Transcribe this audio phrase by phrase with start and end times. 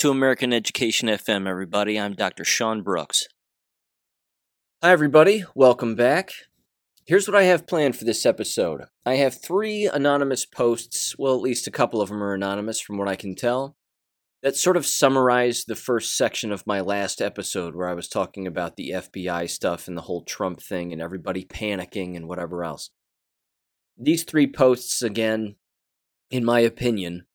[0.00, 2.00] To American Education FM, everybody.
[2.00, 2.42] I'm Dr.
[2.42, 3.24] Sean Brooks.
[4.82, 5.44] Hi, everybody.
[5.54, 6.32] Welcome back.
[7.04, 11.42] Here's what I have planned for this episode I have three anonymous posts, well, at
[11.42, 13.76] least a couple of them are anonymous from what I can tell,
[14.42, 18.46] that sort of summarize the first section of my last episode where I was talking
[18.46, 22.88] about the FBI stuff and the whole Trump thing and everybody panicking and whatever else.
[23.98, 25.56] These three posts, again,
[26.30, 27.26] in my opinion,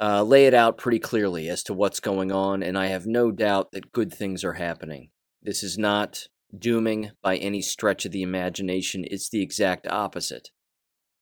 [0.00, 3.30] uh, lay it out pretty clearly as to what's going on, and I have no
[3.30, 5.10] doubt that good things are happening.
[5.42, 6.26] This is not
[6.56, 10.48] dooming by any stretch of the imagination, it's the exact opposite.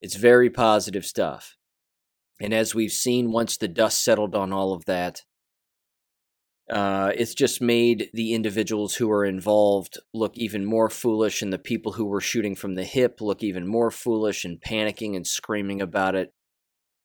[0.00, 1.56] It's very positive stuff.
[2.40, 5.22] And as we've seen, once the dust settled on all of that,
[6.70, 11.58] uh, it's just made the individuals who are involved look even more foolish, and the
[11.58, 15.82] people who were shooting from the hip look even more foolish and panicking and screaming
[15.82, 16.32] about it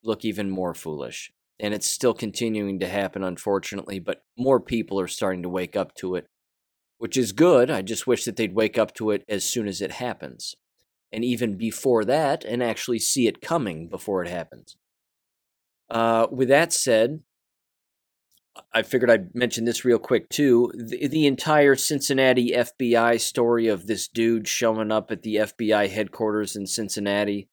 [0.03, 1.31] look even more foolish
[1.63, 5.95] and it's still continuing to happen, unfortunately, but more people are starting to wake up
[5.95, 6.27] to it,
[6.97, 7.71] which is good.
[7.71, 10.57] I just wish that they'd wake up to it as soon as it happens,
[11.09, 14.75] and even before that, and actually see it coming before it happens.
[15.89, 17.21] Uh, with that said,
[18.73, 20.69] I figured I'd mention this real quick too.
[20.75, 26.57] The, the, entire Cincinnati FBI story of this dude showing up at the FBI headquarters
[26.57, 27.47] in Cincinnati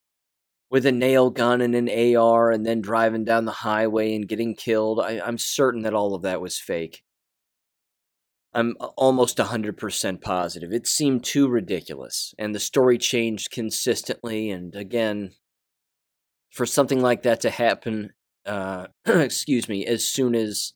[0.70, 4.54] with a nail gun and an AR and then driving down the highway and getting
[4.54, 5.00] killed.
[5.00, 7.02] I, am certain that all of that was fake.
[8.52, 10.72] I'm almost 100% positive.
[10.72, 14.50] It seemed too ridiculous, and the story changed consistently.
[14.50, 15.32] And again,
[16.50, 18.10] for something like that to happen,
[18.46, 20.72] uh, excuse me, as soon as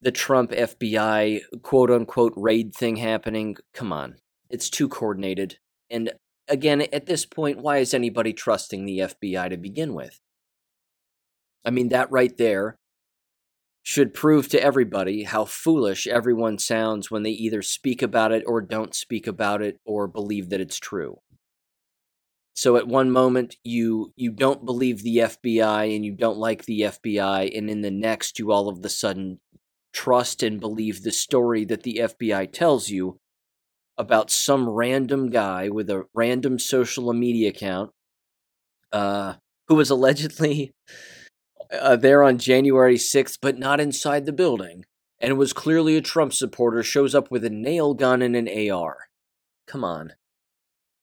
[0.00, 4.16] the Trump FBI quote unquote raid thing happening, come on.
[4.48, 5.58] It's too coordinated.
[5.90, 6.12] And
[6.48, 10.20] again, at this point, why is anybody trusting the FBI to begin with?
[11.64, 12.78] I mean, that right there
[13.82, 18.60] should prove to everybody how foolish everyone sounds when they either speak about it or
[18.60, 21.20] don't speak about it or believe that it's true.
[22.52, 26.80] So at one moment you you don't believe the FBI and you don't like the
[26.80, 29.40] FBI and in the next you all of the sudden
[29.92, 33.18] trust and believe the story that the FBI tells you
[33.98, 37.90] about some random guy with a random social media account
[38.92, 39.34] uh,
[39.66, 40.72] who was allegedly
[41.72, 44.84] uh, there on January 6th, but not inside the building,
[45.18, 49.08] and was clearly a Trump supporter, shows up with a nail gun and an AR.
[49.66, 50.12] Come on.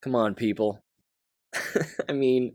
[0.02, 0.80] Come on, people.
[2.08, 2.54] I mean,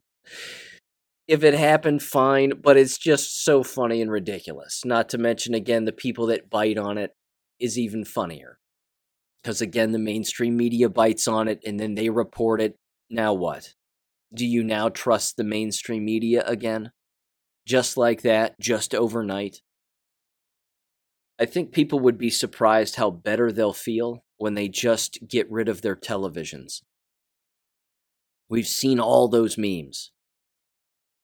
[1.28, 4.84] if it happened, fine, but it's just so funny and ridiculous.
[4.84, 7.12] Not to mention, again, the people that bite on it
[7.60, 8.58] is even funnier
[9.42, 12.76] because again the mainstream media bites on it and then they report it.
[13.10, 13.74] Now what?
[14.34, 16.92] Do you now trust the mainstream media again?
[17.66, 19.62] Just like that just overnight?
[21.40, 25.68] I think people would be surprised how better they'll feel when they just get rid
[25.68, 26.82] of their televisions.
[28.50, 30.12] We've seen all those memes.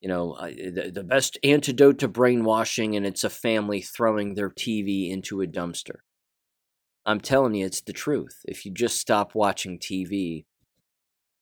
[0.01, 5.41] You know the, best antidote to brainwashing and it's a family throwing their tv into
[5.41, 6.01] a dumpster
[7.07, 8.41] I'm telling you, it's the truth.
[8.45, 10.43] If you just stop watching TV,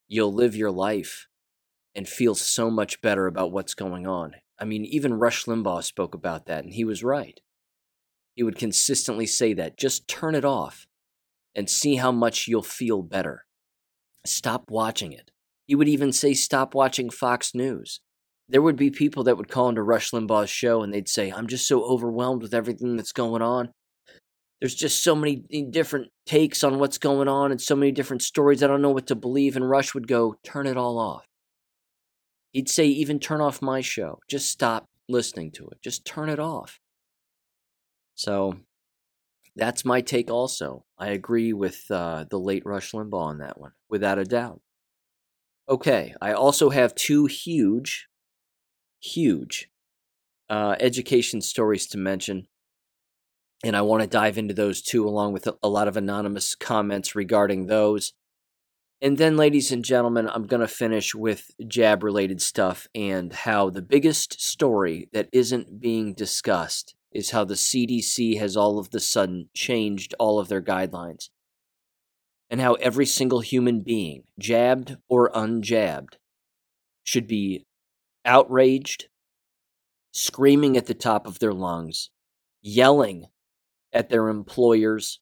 [0.08, 1.28] you'll live your life
[1.96, 4.36] and feel so much better about what's going on.
[4.60, 7.40] I mean, even Rush Limbaugh spoke about that, and he was right.
[8.36, 9.76] He would consistently say that.
[9.76, 10.86] Just turn it off
[11.56, 13.48] and see how much you'll feel better.
[14.24, 15.32] Stop watching it.
[15.66, 18.02] He would even say, stop watching Fox News.
[18.48, 21.48] There would be people that would call into Rush Limbaugh's show and they'd say, I'm
[21.48, 23.72] just so overwhelmed with everything that's going on
[24.66, 25.36] there's just so many
[25.70, 28.64] different takes on what's going on and so many different stories.
[28.64, 29.56] I don't know what to believe.
[29.56, 31.28] And Rush would go, turn it all off.
[32.50, 34.22] He'd say, even turn off my show.
[34.28, 35.84] Just stop listening to it.
[35.84, 36.80] Just turn it off.
[38.16, 38.56] So
[39.56, 40.84] that's my take also.
[40.98, 44.62] I agree with uh, the late Rush Limbaugh on that one, without a doubt.
[45.70, 48.08] Okay, I also have two huge,
[49.00, 49.70] huge
[50.50, 52.48] uh, education stories to mention
[53.64, 57.16] and I want to dive into those too, along with a lot of anonymous comments
[57.16, 58.14] regarding those.
[59.02, 63.70] And then, ladies and gentlemen, I'm going to finish with jab related stuff and how
[63.70, 69.00] the biggest story that isn't being discussed is how the CDC has all of the
[69.00, 71.30] sudden changed all of their guidelines.
[72.50, 76.18] And how every single human being, jabbed or unjabbed,
[77.04, 77.66] should be
[78.24, 79.08] outraged,
[80.12, 82.12] screaming at the top of their lungs,
[82.62, 83.28] yelling
[83.96, 85.22] at their employers.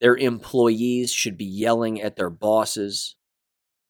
[0.00, 3.16] Their employees should be yelling at their bosses.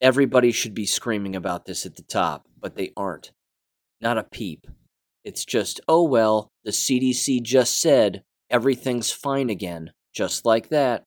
[0.00, 3.33] Everybody should be screaming about this at the top, but they aren't.
[4.00, 4.67] Not a peep.
[5.25, 11.05] It's just, oh well, the CDC just said everything's fine again, just like that.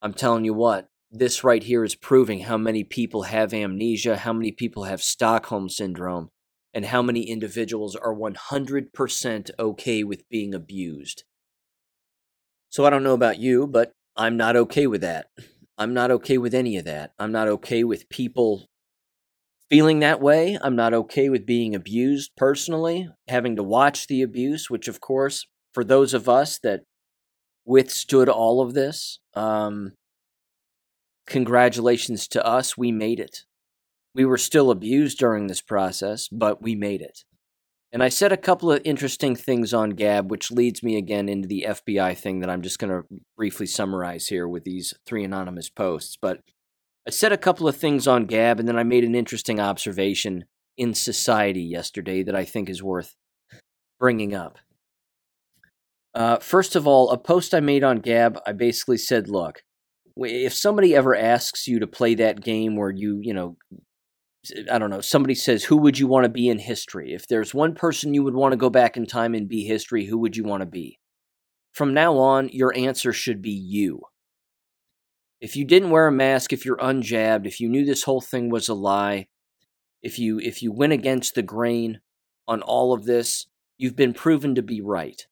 [0.00, 4.32] I'm telling you what, this right here is proving how many people have amnesia, how
[4.32, 6.30] many people have Stockholm syndrome,
[6.72, 11.24] and how many individuals are 100% okay with being abused.
[12.68, 15.26] So I don't know about you, but I'm not okay with that.
[15.76, 17.12] I'm not okay with any of that.
[17.18, 18.66] I'm not okay with people
[19.70, 20.58] feeling that way.
[20.60, 25.46] I'm not okay with being abused personally, having to watch the abuse, which, of course,
[25.72, 26.80] for those of us that
[27.64, 29.92] withstood all of this, um,
[31.26, 32.76] congratulations to us.
[32.76, 33.44] We made it.
[34.14, 37.24] We were still abused during this process, but we made it.
[37.92, 41.48] And I said a couple of interesting things on Gab, which leads me again into
[41.48, 45.68] the FBI thing that I'm just going to briefly summarize here with these three anonymous
[45.68, 46.16] posts.
[46.20, 46.40] But
[47.06, 50.44] I said a couple of things on Gab, and then I made an interesting observation
[50.76, 53.16] in society yesterday that I think is worth
[53.98, 54.58] bringing up.
[56.14, 59.62] Uh, first of all, a post I made on Gab, I basically said, look,
[60.16, 63.56] if somebody ever asks you to play that game where you, you know,
[64.70, 67.12] I don't know, somebody says, who would you want to be in history?
[67.12, 70.06] If there's one person you would want to go back in time and be history,
[70.06, 70.98] who would you want to be?
[71.72, 74.00] From now on, your answer should be you.
[75.40, 78.50] If you didn't wear a mask, if you're unjabbed, if you knew this whole thing
[78.50, 79.28] was a lie,
[80.02, 82.00] if you if you went against the grain
[82.48, 83.46] on all of this,
[83.78, 85.26] you've been proven to be right.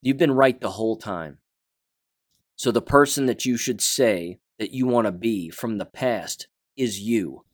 [0.00, 1.38] You've been right the whole time.
[2.56, 6.48] So the person that you should say that you want to be from the past
[6.76, 7.44] is you.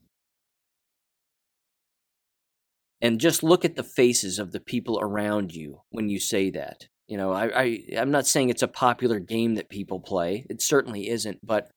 [3.00, 6.88] And just look at the faces of the people around you when you say that.
[7.06, 10.44] You know, I, I I'm not saying it's a popular game that people play.
[10.50, 11.70] It certainly isn't, but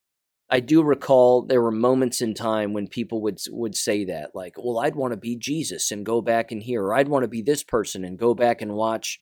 [0.50, 4.56] I do recall there were moments in time when people would would say that, like,
[4.58, 7.30] "Well, I'd want to be Jesus and go back and hear, or I'd want to
[7.30, 9.22] be this person and go back and watch,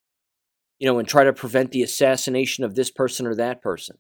[0.80, 3.98] you know, and try to prevent the assassination of this person or that person."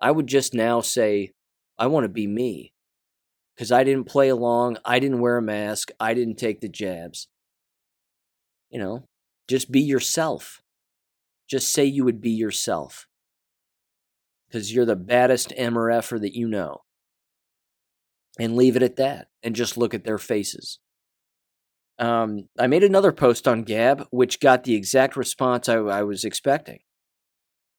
[0.00, 1.32] I would just now say,
[1.76, 2.72] "I want to be me,"
[3.56, 7.28] because I didn't play along, I didn't wear a mask, I didn't take the jabs.
[8.70, 9.08] You know,
[9.48, 10.60] just be yourself.
[11.48, 13.06] Just say you would be yourself.
[14.46, 16.82] Because you're the baddest MRFer that you know.
[18.38, 19.28] And leave it at that.
[19.42, 20.78] And just look at their faces.
[21.98, 26.24] Um, I made another post on Gab, which got the exact response I, I was
[26.24, 26.80] expecting.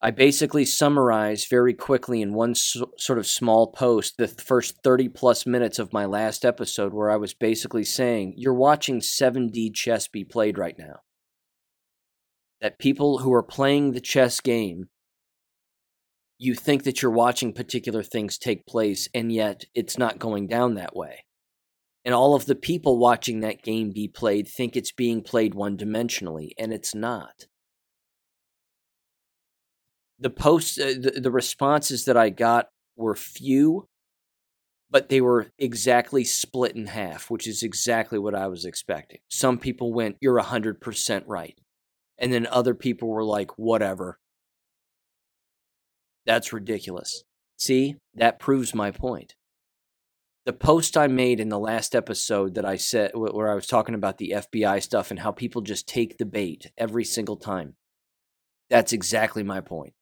[0.01, 5.09] I basically summarized very quickly in one so, sort of small post the first 30
[5.09, 10.07] plus minutes of my last episode, where I was basically saying, You're watching 7D chess
[10.07, 10.99] be played right now.
[12.61, 14.89] That people who are playing the chess game
[16.37, 20.75] you think that you're watching particular things take place and yet it's not going down
[20.75, 21.25] that way.
[22.05, 25.77] And all of the people watching that game be played think it's being played one
[25.77, 27.47] dimensionally and it's not
[30.19, 33.87] the posts uh, the, the responses that i got were few
[34.89, 39.57] but they were exactly split in half which is exactly what i was expecting some
[39.57, 41.59] people went you're 100% right
[42.17, 44.19] and then other people were like, whatever.
[46.25, 47.23] That's ridiculous.
[47.57, 49.35] See, that proves my point.
[50.45, 53.95] The post I made in the last episode that I said, where I was talking
[53.95, 57.75] about the FBI stuff and how people just take the bait every single time,
[58.69, 59.93] that's exactly my point.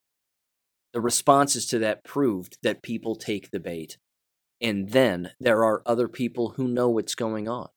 [0.95, 3.97] The responses to that proved that people take the bait.
[4.61, 7.67] And then there are other people who know what's going on.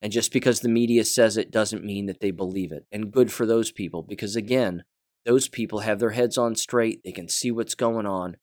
[0.00, 2.86] And just because the media says it doesn't mean that they believe it.
[2.92, 4.84] And good for those people, because again,
[5.26, 7.00] those people have their heads on straight.
[7.04, 8.36] They can see what's going on.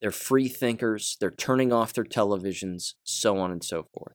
[0.00, 1.16] They're free thinkers.
[1.18, 4.14] They're turning off their televisions, so on and so forth.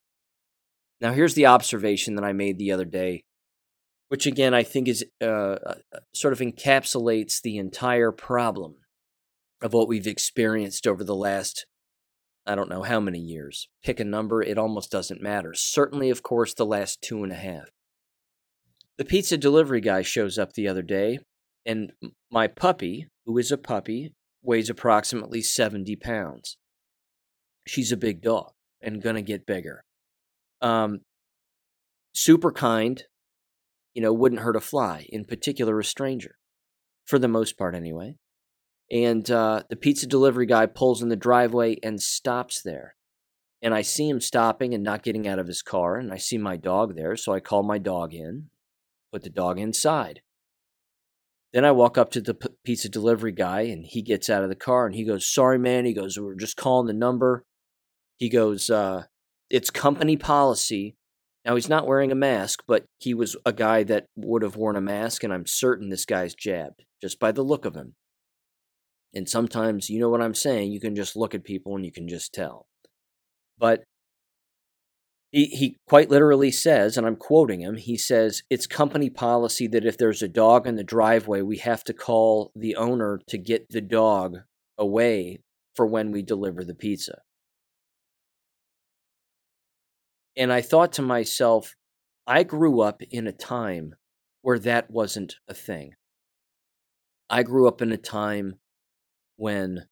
[1.01, 3.25] Now, here's the observation that I made the other day,
[4.09, 5.25] which again I think is uh,
[5.65, 5.75] uh
[6.13, 8.75] sort of encapsulates the entire problem
[9.61, 11.65] of what we've experienced over the last
[12.45, 13.67] I don't know how many years.
[13.83, 15.53] Pick a number, it almost doesn't matter.
[15.53, 17.69] Certainly, of course, the last two and a half.
[18.97, 21.19] The pizza delivery guy shows up the other day,
[21.65, 21.91] and
[22.31, 26.57] my puppy, who is a puppy, weighs approximately 70 pounds.
[27.67, 28.51] She's a big dog
[28.81, 29.83] and gonna get bigger.
[30.61, 31.01] Um,
[32.13, 33.03] super kind,
[33.93, 36.35] you know, wouldn't hurt a fly, in particular a stranger,
[37.05, 38.15] for the most part anyway.
[38.91, 42.95] And uh, the pizza delivery guy pulls in the driveway and stops there.
[43.61, 45.97] And I see him stopping and not getting out of his car.
[45.97, 47.15] And I see my dog there.
[47.15, 48.49] So I call my dog in,
[49.11, 50.21] put the dog inside.
[51.51, 54.49] Then I walk up to the p- pizza delivery guy and he gets out of
[54.49, 55.85] the car and he goes, Sorry, man.
[55.85, 57.43] He goes, We're just calling the number.
[58.17, 59.05] He goes, uh,
[59.49, 60.95] It's company policy.
[61.49, 64.75] Now, he's not wearing a mask, but he was a guy that would have worn
[64.75, 67.95] a mask, and I'm certain this guy's jabbed just by the look of him.
[69.15, 71.91] And sometimes, you know what I'm saying, you can just look at people and you
[71.91, 72.67] can just tell.
[73.57, 73.81] But
[75.31, 79.85] he, he quite literally says, and I'm quoting him, he says, It's company policy that
[79.85, 83.69] if there's a dog in the driveway, we have to call the owner to get
[83.71, 84.37] the dog
[84.77, 85.39] away
[85.75, 87.21] for when we deliver the pizza.
[90.39, 91.75] And I thought to myself,
[92.25, 93.95] I grew up in a time
[94.41, 95.95] where that wasn't a thing.
[97.29, 98.55] I grew up in a time
[99.35, 99.87] when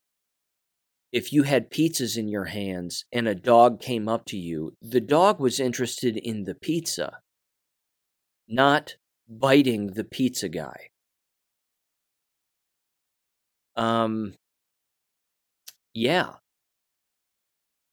[1.11, 5.01] if you had pizzas in your hands and a dog came up to you, the
[5.01, 7.19] dog was interested in the pizza,
[8.47, 8.95] not
[9.27, 10.91] biting the pizza guy.
[13.75, 14.33] Um,
[15.93, 16.35] yeah.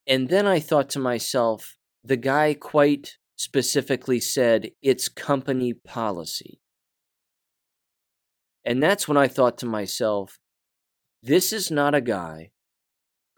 [0.06, 6.60] And then I thought to myself, the guy quite specifically said, it's company policy.
[8.64, 10.38] And that's when I thought to myself,
[11.22, 12.50] this is not a guy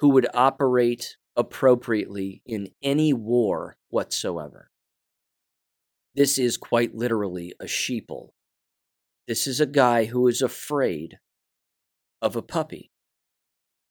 [0.01, 4.71] who would operate appropriately in any war whatsoever.
[6.15, 8.31] This is quite literally a sheeple.
[9.29, 11.19] This is a guy who is afraid
[12.23, 12.91] of a puppy.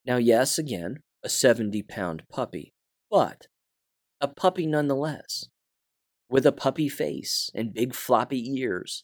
[0.05, 2.74] Now, yes, again, a 70 pound puppy,
[3.10, 3.48] but
[4.22, 5.48] a puppy nonetheless,
[6.29, 9.03] with a puppy face and big floppy ears.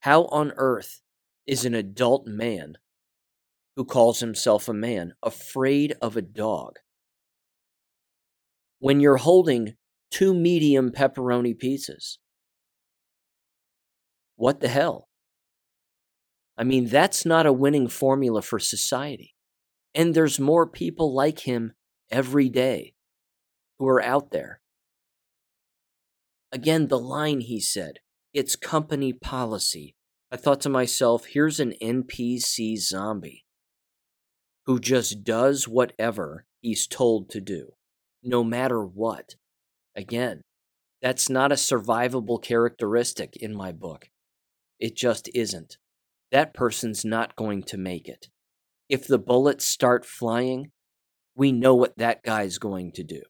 [0.00, 1.00] How on earth
[1.46, 2.74] is an adult man
[3.76, 6.78] who calls himself a man, afraid of a dog.
[8.78, 9.74] When you're holding
[10.10, 12.18] two medium pepperoni pizzas,
[14.36, 15.08] what the hell?
[16.56, 19.34] I mean, that's not a winning formula for society.
[19.94, 21.72] And there's more people like him
[22.10, 22.93] every day
[23.78, 24.60] who are out there.
[26.52, 27.98] Again, the line he said,
[28.32, 29.94] it's company policy.
[30.30, 33.44] I thought to myself, here's an NPC zombie
[34.66, 37.72] who just does whatever he's told to do,
[38.22, 39.36] no matter what.
[39.94, 40.42] Again,
[41.02, 44.08] that's not a survivable characteristic in my book.
[44.80, 45.76] It just isn't.
[46.32, 48.28] That person's not going to make it.
[48.88, 50.72] If the bullets start flying,
[51.36, 53.22] we know what that guy's going to do.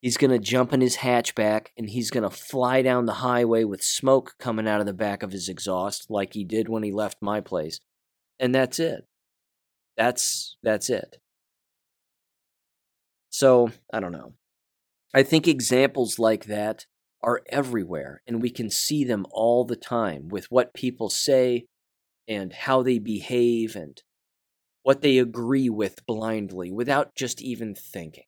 [0.00, 3.64] He's going to jump in his hatchback and he's going to fly down the highway
[3.64, 6.90] with smoke coming out of the back of his exhaust, like he did when he
[6.90, 7.80] left my place.
[8.38, 9.06] And that's it.
[9.98, 11.18] That's that's it.
[13.28, 14.32] So, I don't know.
[15.14, 16.86] I think examples like that
[17.22, 21.66] are everywhere and we can see them all the time with what people say
[22.26, 24.02] and how they behave and
[24.82, 28.24] what they agree with blindly without just even thinking.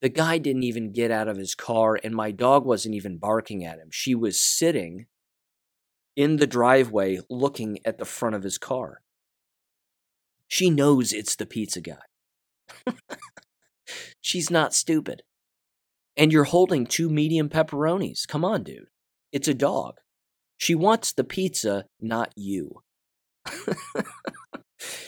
[0.00, 3.64] The guy didn't even get out of his car, and my dog wasn't even barking
[3.64, 3.88] at him.
[3.90, 5.06] She was sitting
[6.16, 9.02] in the driveway looking at the front of his car.
[10.46, 12.94] She knows it's the pizza guy.
[14.20, 15.22] She's not stupid.
[16.16, 18.26] And you're holding two medium pepperonis.
[18.26, 18.88] Come on, dude.
[19.32, 19.94] It's a dog.
[20.56, 22.82] She wants the pizza, not you.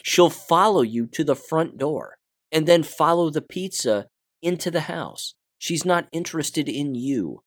[0.03, 2.19] She'll follow you to the front door
[2.53, 4.07] and then follow the pizza
[4.43, 5.35] into the house.
[5.59, 7.43] She's not interested in you.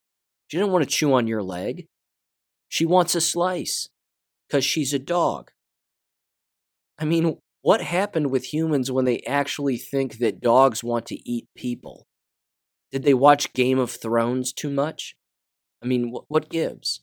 [0.48, 1.88] She doesn't want to chew on your leg.
[2.68, 3.90] She wants a slice
[4.48, 5.52] because she's a dog.
[7.00, 11.48] I mean, what happened with humans when they actually think that dogs want to eat
[11.56, 12.06] people?
[12.92, 15.16] Did they watch Game of Thrones too much?
[15.82, 17.02] I mean, wh- what gives?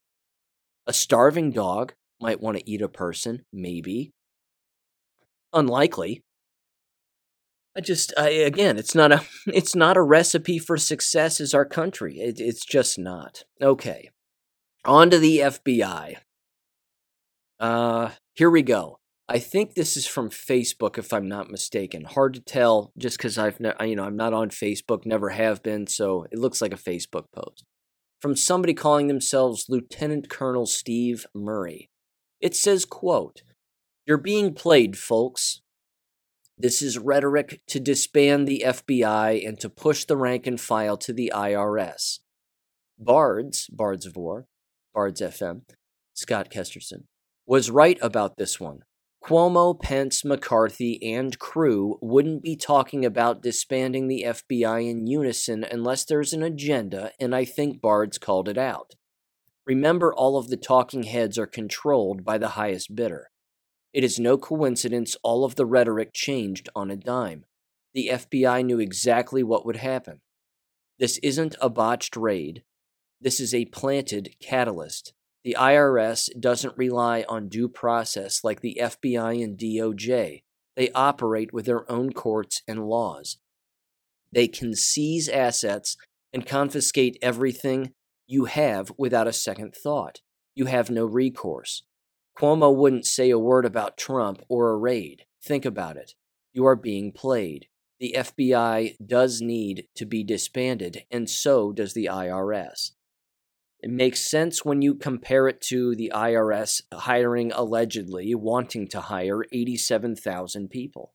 [0.87, 4.12] A starving dog might want to eat a person, maybe.
[5.52, 6.23] Unlikely.
[7.77, 11.65] I just, I, again, it's not a, it's not a recipe for success as our
[11.65, 12.19] country.
[12.19, 13.45] It, it's just not.
[13.62, 14.11] Okay,
[14.85, 16.17] on to the FBI.
[17.59, 18.99] Uh, here we go.
[19.29, 22.05] I think this is from Facebook, if I'm not mistaken.
[22.05, 25.62] Hard to tell, just because I've, ne- you know, I'm not on Facebook, never have
[25.62, 27.65] been, so it looks like a Facebook post
[28.21, 31.91] from somebody calling themselves Lieutenant Colonel Steve Murray.
[32.41, 33.43] It says, "quote
[34.07, 35.62] You're being played, folks.
[36.62, 41.11] This is rhetoric to disband the FBI and to push the rank and file to
[41.11, 42.19] the IRS."
[42.99, 44.47] Bards, Bards of War,
[44.93, 45.62] Bards FM,
[46.12, 47.05] Scott Kesterson
[47.47, 48.81] was right about this one.
[49.25, 56.05] Cuomo, Pence, McCarthy, and crew wouldn't be talking about disbanding the FBI in unison unless
[56.05, 58.97] there's an agenda, and I think Bards called it out.
[59.67, 63.31] Remember, all of the talking heads are controlled by the highest bidder.
[63.92, 67.44] It is no coincidence all of the rhetoric changed on a dime.
[67.92, 70.20] The FBI knew exactly what would happen.
[70.99, 72.62] This isn't a botched raid.
[73.20, 75.12] This is a planted catalyst.
[75.42, 80.42] The IRS doesn't rely on due process like the FBI and DOJ.
[80.76, 83.38] They operate with their own courts and laws.
[84.32, 85.97] They can seize assets
[86.32, 87.92] and confiscate everything
[88.26, 90.20] you have without a second thought.
[90.54, 91.82] You have no recourse.
[92.40, 95.26] Cuomo wouldn't say a word about Trump or a raid.
[95.42, 96.14] Think about it.
[96.54, 97.66] You are being played.
[97.99, 102.92] The FBI does need to be disbanded, and so does the IRS.
[103.80, 109.44] It makes sense when you compare it to the IRS hiring allegedly, wanting to hire
[109.52, 111.12] 87,000 people.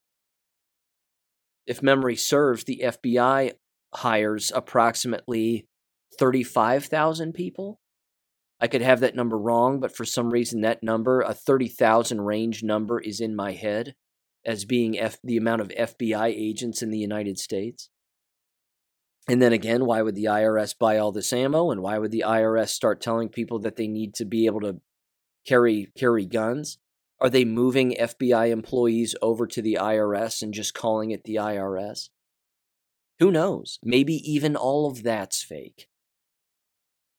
[1.65, 3.53] If memory serves, the FBI
[3.95, 5.65] hires approximately
[6.19, 7.79] 35,000 people.
[8.59, 12.63] I could have that number wrong, but for some reason, that number, a 30,000 range
[12.63, 13.95] number, is in my head
[14.45, 17.89] as being F- the amount of FBI agents in the United States.
[19.27, 21.71] And then again, why would the IRS buy all this ammo?
[21.71, 24.79] And why would the IRS start telling people that they need to be able to
[25.45, 26.77] carry carry guns?
[27.19, 32.09] Are they moving FBI employees over to the IRS and just calling it the IRS?
[33.19, 33.79] Who knows?
[33.81, 35.87] Maybe even all of that's fake.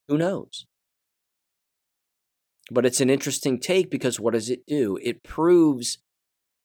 [0.09, 0.67] Who knows?
[2.71, 4.99] But it's an interesting take because what does it do?
[5.03, 5.99] It proves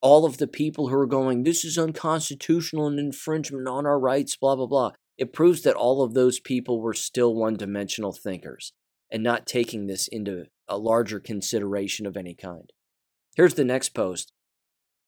[0.01, 4.35] all of the people who are going, this is unconstitutional and infringement on our rights,
[4.35, 4.91] blah, blah, blah.
[5.17, 8.73] It proves that all of those people were still one dimensional thinkers
[9.11, 12.71] and not taking this into a larger consideration of any kind.
[13.35, 14.33] Here's the next post.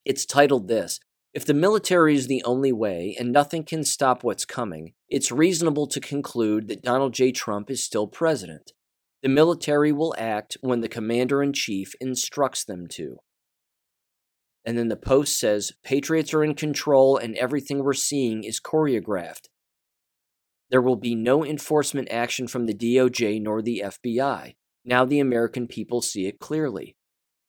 [0.05, 1.00] It's titled this
[1.33, 5.88] If the military is the only way and nothing can stop what's coming, it's reasonable
[5.88, 7.32] to conclude that Donald J.
[7.32, 8.73] Trump is still president.
[9.23, 13.19] The military will act when the commander in chief instructs them to.
[14.65, 19.47] And then the post says Patriots are in control and everything we're seeing is choreographed.
[20.69, 24.55] There will be no enforcement action from the DOJ nor the FBI.
[24.83, 26.97] Now the American people see it clearly.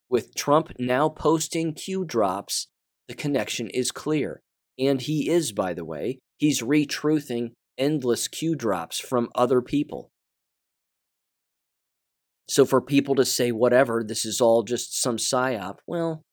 [0.09, 2.69] With Trump now posting Q drops,
[3.09, 4.43] the connection is clear.
[4.79, 6.19] And he is, by the way.
[6.39, 10.11] He's retruthing endless Q drops from other people.
[12.49, 16.25] So for people to say whatever, this is all just some psyop, well,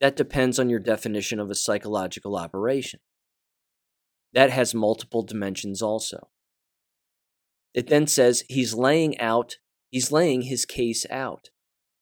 [0.00, 3.00] that depends on your definition of a psychological operation.
[4.32, 6.28] That has multiple dimensions also.
[7.74, 9.56] It then says he's laying out,
[9.90, 11.50] he's laying his case out.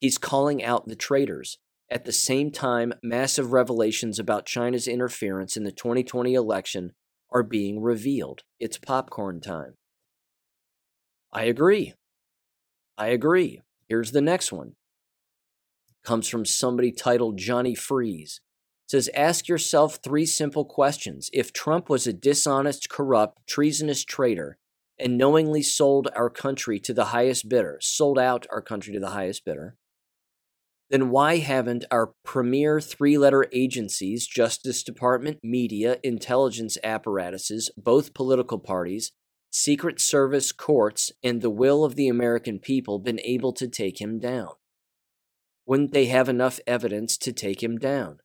[0.00, 1.59] He's calling out the traitors.
[1.90, 6.92] At the same time, massive revelations about China's interference in the 2020 election
[7.31, 8.42] are being revealed.
[8.61, 9.74] It's popcorn time.
[11.33, 11.94] I agree.
[12.98, 13.62] I agree.
[13.88, 14.72] Here's the next one.
[16.04, 18.40] Comes from somebody titled Johnny Freeze.
[18.87, 21.30] It says ask yourself three simple questions.
[21.32, 24.58] If Trump was a dishonest, corrupt, treasonous traitor,
[24.98, 29.11] and knowingly sold our country to the highest bidder, sold out our country to the
[29.11, 29.76] highest bidder,
[30.90, 38.58] then why haven't our premier three letter agencies, Justice Department, media, intelligence apparatuses, both political
[38.58, 39.12] parties,
[39.50, 44.18] Secret Service courts, and the will of the American people been able to take him
[44.18, 44.52] down?
[45.66, 48.18] Wouldn't they have enough evidence to take him down?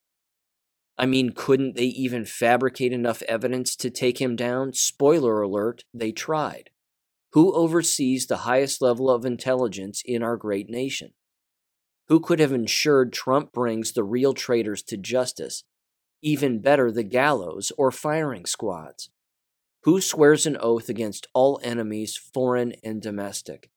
[0.98, 4.74] I mean, couldn't they even fabricate enough evidence to take him down?
[4.74, 6.70] Spoiler alert, they tried.
[7.32, 11.14] Who oversees the highest level of intelligence in our great nation?
[12.08, 15.64] Who could have ensured Trump brings the real traitors to justice?
[16.22, 19.10] Even better, the gallows or firing squads.
[19.84, 23.70] Who swears an oath against all enemies, foreign and domestic?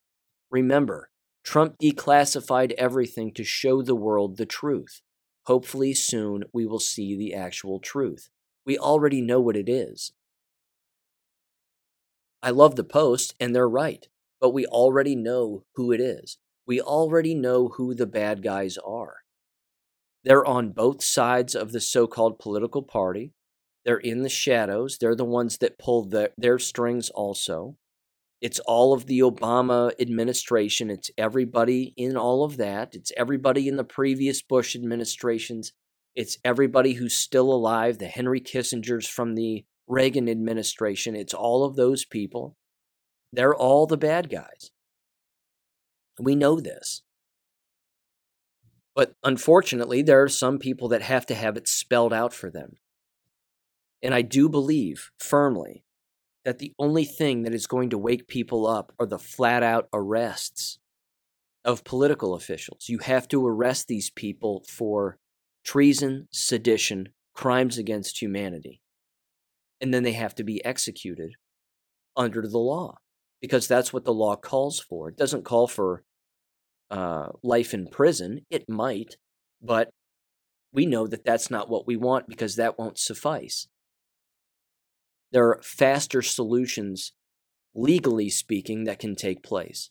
[0.50, 1.10] Remember,
[1.42, 5.00] Trump declassified everything to show the world the truth.
[5.46, 8.28] Hopefully, soon we will see the actual truth.
[8.64, 10.12] We already know what it is.
[12.40, 14.06] I love the post, and they're right,
[14.40, 16.38] but we already know who it is.
[16.66, 19.18] We already know who the bad guys are.
[20.22, 23.32] They're on both sides of the so called political party.
[23.86, 24.98] They're in the shadows.
[24.98, 27.76] They're the ones that pull the, their strings also.
[28.40, 30.90] It's all of the Obama administration.
[30.90, 32.96] It's everybody in all of that.
[32.96, 35.72] It's everybody in the previous Bush administrations.
[36.16, 41.14] It's everybody who's still alive, the Henry Kissingers from the Reagan administration.
[41.14, 42.56] It's all of those people.
[43.32, 44.72] They're all the bad guys.
[46.18, 47.02] We know this.
[48.96, 52.78] But unfortunately, there are some people that have to have it spelled out for them.
[54.02, 55.84] And I do believe firmly
[56.44, 59.88] that the only thing that is going to wake people up are the flat out
[59.92, 60.78] arrests
[61.64, 62.88] of political officials.
[62.88, 65.18] You have to arrest these people for
[65.64, 68.80] treason, sedition, crimes against humanity.
[69.80, 71.32] And then they have to be executed
[72.16, 72.98] under the law.
[73.40, 75.08] because that's what the law calls for.
[75.08, 76.02] It doesn't call for
[76.90, 78.40] uh, life in prison.
[78.50, 79.16] It might,
[79.60, 79.90] but
[80.72, 83.68] we know that that's not what we want because that won't suffice.
[85.32, 87.12] There are faster solutions,
[87.74, 89.90] legally speaking, that can take place.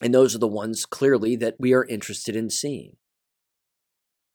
[0.00, 2.96] And those are the ones clearly that we are interested in seeing.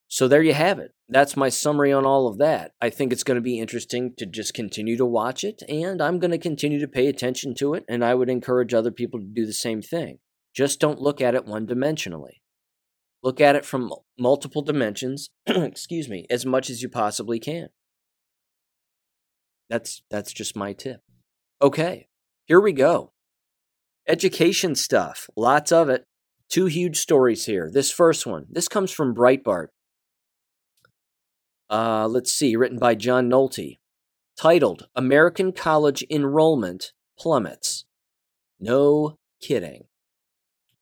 [0.07, 0.91] So there you have it.
[1.09, 2.73] That's my summary on all of that.
[2.79, 6.19] I think it's going to be interesting to just continue to watch it, and I'm
[6.19, 9.25] going to continue to pay attention to it, and I would encourage other people to
[9.25, 10.19] do the same thing.
[10.53, 12.41] Just don't look at it one dimensionally.
[13.23, 17.69] Look at it from multiple dimensions, excuse me, as much as you possibly can.
[19.69, 21.01] That's that's just my tip.
[21.61, 22.07] Okay.
[22.45, 23.13] Here we go.
[24.07, 26.03] Education stuff, lots of it.
[26.49, 27.69] Two huge stories here.
[27.71, 29.67] This first one, this comes from Breitbart.
[31.69, 33.79] Uh, let's see, written by John Nolte,
[34.37, 37.85] titled American College Enrollment Plummets.
[38.59, 39.85] No kidding.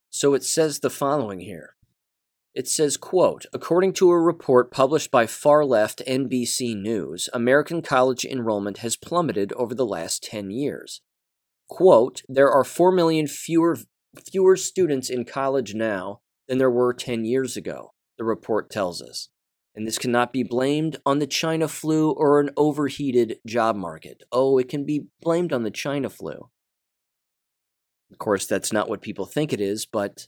[0.10, 1.76] So it says the following here.
[2.54, 8.26] It says, quote, according to a report published by far left NBC News, American college
[8.26, 11.02] enrollment has plummeted over the last 10 years.
[11.70, 13.78] Quote, there are 4 million fewer
[14.30, 19.30] fewer students in college now than there were 10 years ago, the report tells us
[19.76, 24.24] and this cannot be blamed on the China flu or an overheated job market.
[24.32, 26.50] Oh, it can be blamed on the China flu.
[28.12, 30.28] Of course, that's not what people think it is, but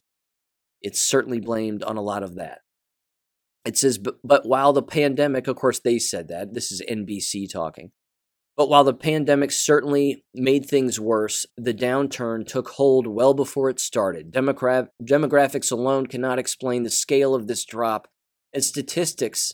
[0.83, 2.59] it's certainly blamed on a lot of that.
[3.65, 6.53] It says, but, but while the pandemic, of course, they said that.
[6.53, 7.91] This is NBC talking.
[8.55, 13.79] But while the pandemic certainly made things worse, the downturn took hold well before it
[13.79, 14.31] started.
[14.31, 18.07] Demogra- demographics alone cannot explain the scale of this drop
[18.53, 19.53] and statistics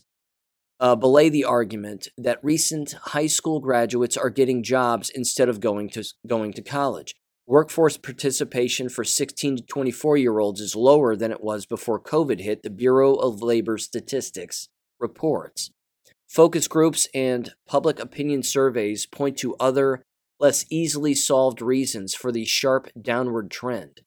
[0.81, 5.89] uh, belay the argument that recent high school graduates are getting jobs instead of going
[5.89, 7.15] to going to college.
[7.49, 12.41] Workforce participation for 16 to 24 year olds is lower than it was before COVID
[12.41, 15.71] hit, the Bureau of Labor Statistics reports.
[16.27, 20.03] Focus groups and public opinion surveys point to other,
[20.39, 24.01] less easily solved reasons for the sharp downward trend.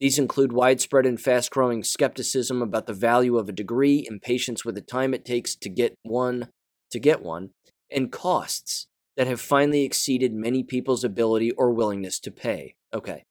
[0.00, 4.74] These include widespread and fast growing skepticism about the value of a degree, impatience with
[4.74, 6.48] the time it takes to get one,
[6.90, 7.50] to get one,
[7.92, 12.74] and costs that have finally exceeded many people's ability or willingness to pay.
[12.92, 13.24] Okay.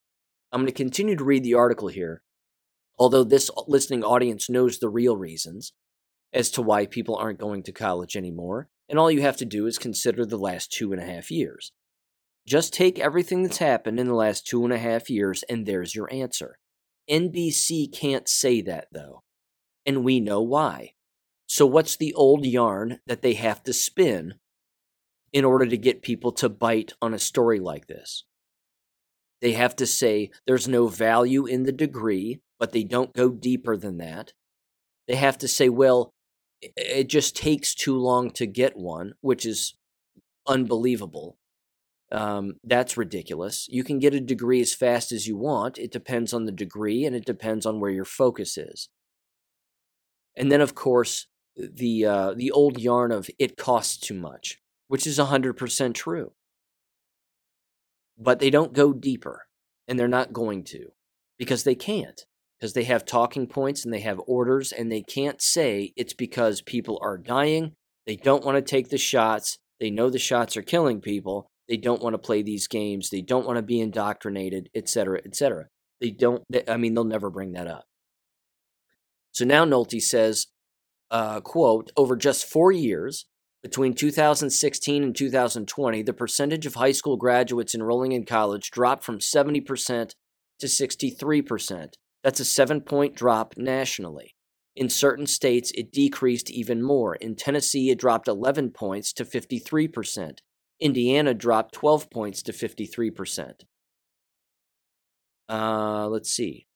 [0.52, 2.22] I'm going to continue to read the article here,
[2.98, 5.72] although this listening audience knows the real reasons
[6.32, 9.66] as to why people aren't going to college anymore, and all you have to do
[9.66, 11.72] is consider the last two and a half years.
[12.46, 15.94] Just take everything that's happened in the last two and a half years, and there's
[15.94, 16.58] your answer.
[17.10, 19.22] NBC can't say that, though.
[19.84, 20.92] And we know why.
[21.46, 24.34] So, what's the old yarn that they have to spin
[25.32, 28.24] in order to get people to bite on a story like this?
[29.40, 33.76] They have to say there's no value in the degree, but they don't go deeper
[33.76, 34.32] than that.
[35.06, 36.12] They have to say, well,
[36.60, 39.76] it just takes too long to get one, which is
[40.46, 41.38] unbelievable.
[42.10, 43.66] Um, that's ridiculous.
[43.70, 45.78] You can get a degree as fast as you want.
[45.78, 48.88] It depends on the degree and it depends on where your focus is.
[50.34, 55.06] And then, of course, the uh, the old yarn of it costs too much, which
[55.06, 56.32] is hundred percent true.
[58.18, 59.46] But they don't go deeper,
[59.86, 60.88] and they're not going to,
[61.38, 62.20] because they can't,
[62.58, 66.62] because they have talking points and they have orders, and they can't say it's because
[66.62, 67.72] people are dying.
[68.06, 69.58] They don't want to take the shots.
[69.78, 73.10] They know the shots are killing people, they don't want to play these games.
[73.10, 75.66] They don't want to be indoctrinated, etc., etc.
[76.00, 76.42] They don't.
[76.48, 77.84] They, I mean, they'll never bring that up.
[79.32, 80.46] So now Nolte says,
[81.10, 83.26] uh, "quote Over just four years,
[83.62, 89.18] between 2016 and 2020, the percentage of high school graduates enrolling in college dropped from
[89.18, 90.14] 70%
[90.60, 91.94] to 63%.
[92.22, 94.34] That's a seven point drop nationally.
[94.76, 97.16] In certain states, it decreased even more.
[97.16, 100.38] In Tennessee, it dropped 11 points to 53%.
[100.80, 103.62] Indiana dropped 12 points to 53%.
[105.48, 106.66] Uh, let's see.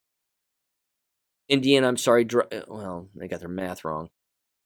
[1.49, 4.09] Indiana, I'm sorry, dro- uh, well, they got their math wrong.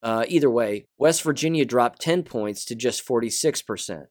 [0.02, 4.04] Uh, either way, West Virginia dropped 10 points to just 46%.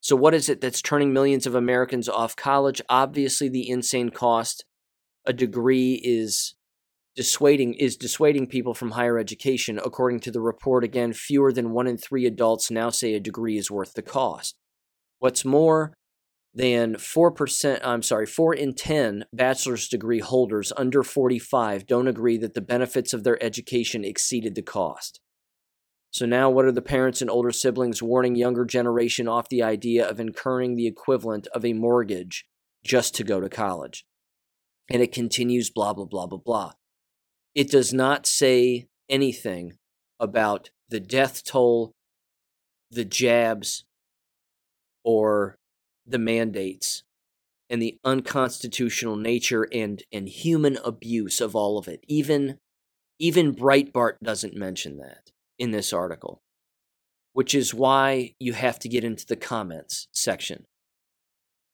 [0.00, 2.80] So, what is it that's turning millions of Americans off college?
[2.88, 4.64] Obviously, the insane cost.
[5.26, 6.54] A degree is
[7.14, 9.78] dissuading is dissuading people from higher education.
[9.78, 13.58] According to the report, again, fewer than one in three adults now say a degree
[13.58, 14.56] is worth the cost.
[15.18, 15.92] What's more
[16.60, 22.52] than 4%, I'm sorry, 4 in 10 bachelor's degree holders under 45 don't agree that
[22.52, 25.20] the benefits of their education exceeded the cost.
[26.10, 30.06] So now what are the parents and older siblings warning younger generation off the idea
[30.06, 32.44] of incurring the equivalent of a mortgage
[32.84, 34.04] just to go to college.
[34.90, 36.72] And it continues blah, blah, blah, blah, blah.
[37.54, 39.78] It does not say anything
[40.18, 41.92] about the death toll,
[42.90, 43.84] the jabs,
[45.04, 45.56] or
[46.10, 47.02] the mandates
[47.68, 52.04] and the unconstitutional nature and, and human abuse of all of it.
[52.08, 52.58] Even,
[53.18, 56.42] even Breitbart doesn't mention that in this article,
[57.32, 60.64] which is why you have to get into the comments section.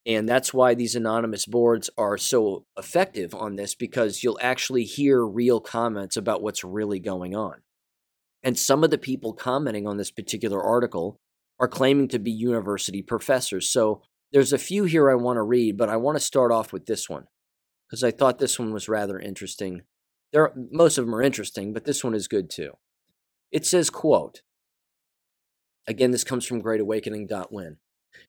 [0.04, 5.24] And that's why these anonymous boards are so effective on this because you'll actually hear
[5.26, 7.62] real comments about what's really going on.
[8.44, 11.16] And some of the people commenting on this particular article
[11.58, 13.68] are claiming to be university professors.
[13.68, 16.72] So there's a few here I want to read, but I want to start off
[16.72, 17.26] with this one
[17.88, 19.82] because I thought this one was rather interesting.
[20.32, 22.72] There, most of them are interesting, but this one is good too.
[23.52, 24.42] It says, "quote."
[25.86, 27.78] Again, this comes from GreatAwakening.win.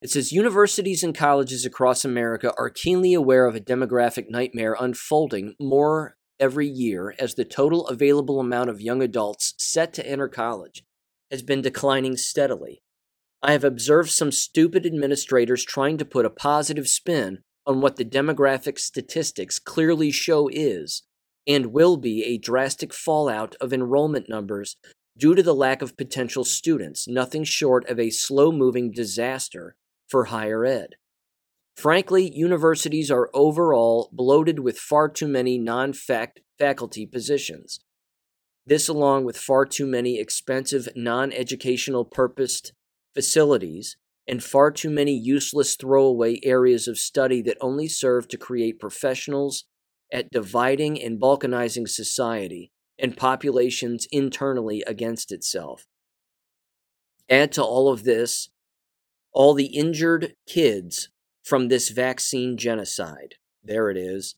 [0.01, 5.55] It says universities and colleges across America are keenly aware of a demographic nightmare unfolding
[5.59, 10.83] more every year as the total available amount of young adults set to enter college
[11.31, 12.83] has been declining steadily.
[13.41, 18.05] I have observed some stupid administrators trying to put a positive spin on what the
[18.05, 21.03] demographic statistics clearly show is
[21.45, 24.75] and will be a drastic fallout of enrollment numbers
[25.17, 29.75] due to the lack of potential students, nothing short of a slow moving disaster
[30.07, 30.95] for higher ed.
[31.75, 37.79] Frankly, universities are overall bloated with far too many non faculty positions.
[38.65, 42.73] This, along with far too many expensive non educational purposed
[43.17, 48.79] facilities, and far too many useless throwaway areas of study that only serve to create
[48.79, 49.63] professionals
[50.13, 55.87] at dividing and balkanizing society and populations internally against itself.
[57.27, 58.49] Add to all of this
[59.31, 61.09] all the injured kids
[61.43, 63.35] from this vaccine genocide.
[63.63, 64.35] There it is.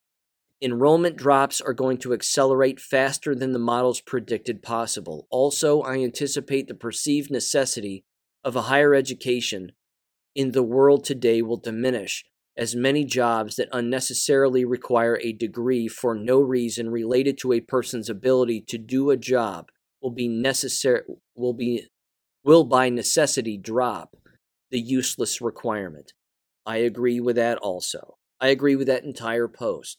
[0.61, 5.27] Enrollment drops are going to accelerate faster than the models predicted possible.
[5.29, 8.05] Also, I anticipate the perceived necessity
[8.43, 9.71] of a higher education
[10.36, 12.23] in the world today will diminish
[12.58, 18.10] as many jobs that unnecessarily require a degree for no reason related to a person's
[18.10, 19.69] ability to do a job
[20.02, 21.04] will be necessary
[21.36, 21.88] will be
[22.43, 24.15] will by necessity drop
[24.71, 26.13] the useless requirement.
[26.65, 28.17] I agree with that also.
[28.39, 29.97] I agree with that entire post.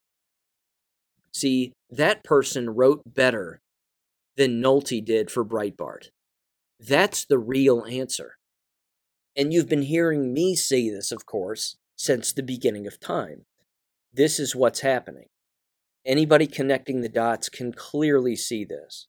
[1.33, 3.61] See, that person wrote better
[4.37, 6.09] than Nolte did for Breitbart.
[6.81, 8.37] That's the real answer.
[9.37, 13.45] And you've been hearing me say this, of course, since the beginning of time.
[14.13, 15.27] This is what's happening.
[16.07, 19.07] Anybody connecting the dots can clearly see this.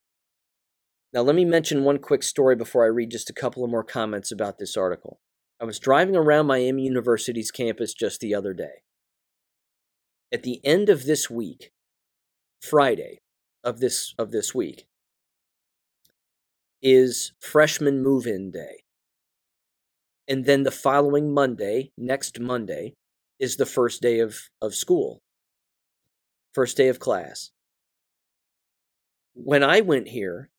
[1.13, 3.84] Now, let me mention one quick story before I read just a couple of more
[3.84, 5.19] comments about this article.
[5.60, 8.84] I was driving around Miami University's campus just the other day.
[10.34, 11.71] At the end of this week,
[12.62, 13.19] Friday
[13.63, 14.88] of this of this week,
[16.82, 18.84] is freshman move-in day.
[20.28, 22.94] And then the following Monday, next Monday,
[23.39, 25.22] is the first day of, of school,
[26.54, 27.52] first day of class.
[29.34, 30.50] When I went here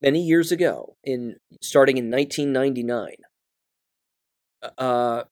[0.00, 3.16] many years ago, in starting in 1999,
[4.78, 5.24] uh,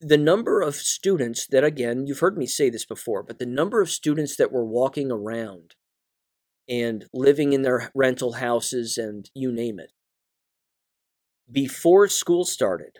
[0.00, 3.80] the number of students that, again, you've heard me say this before, but the number
[3.80, 5.74] of students that were walking around
[6.68, 9.92] and living in their rental houses and you name it,
[11.50, 12.98] before school started,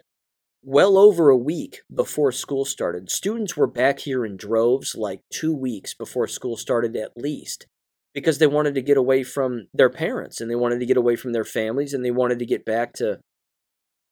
[0.62, 5.54] well over a week before school started, students were back here in droves like two
[5.54, 7.66] weeks before school started at least
[8.14, 11.16] because they wanted to get away from their parents and they wanted to get away
[11.16, 13.20] from their families and they wanted to get back to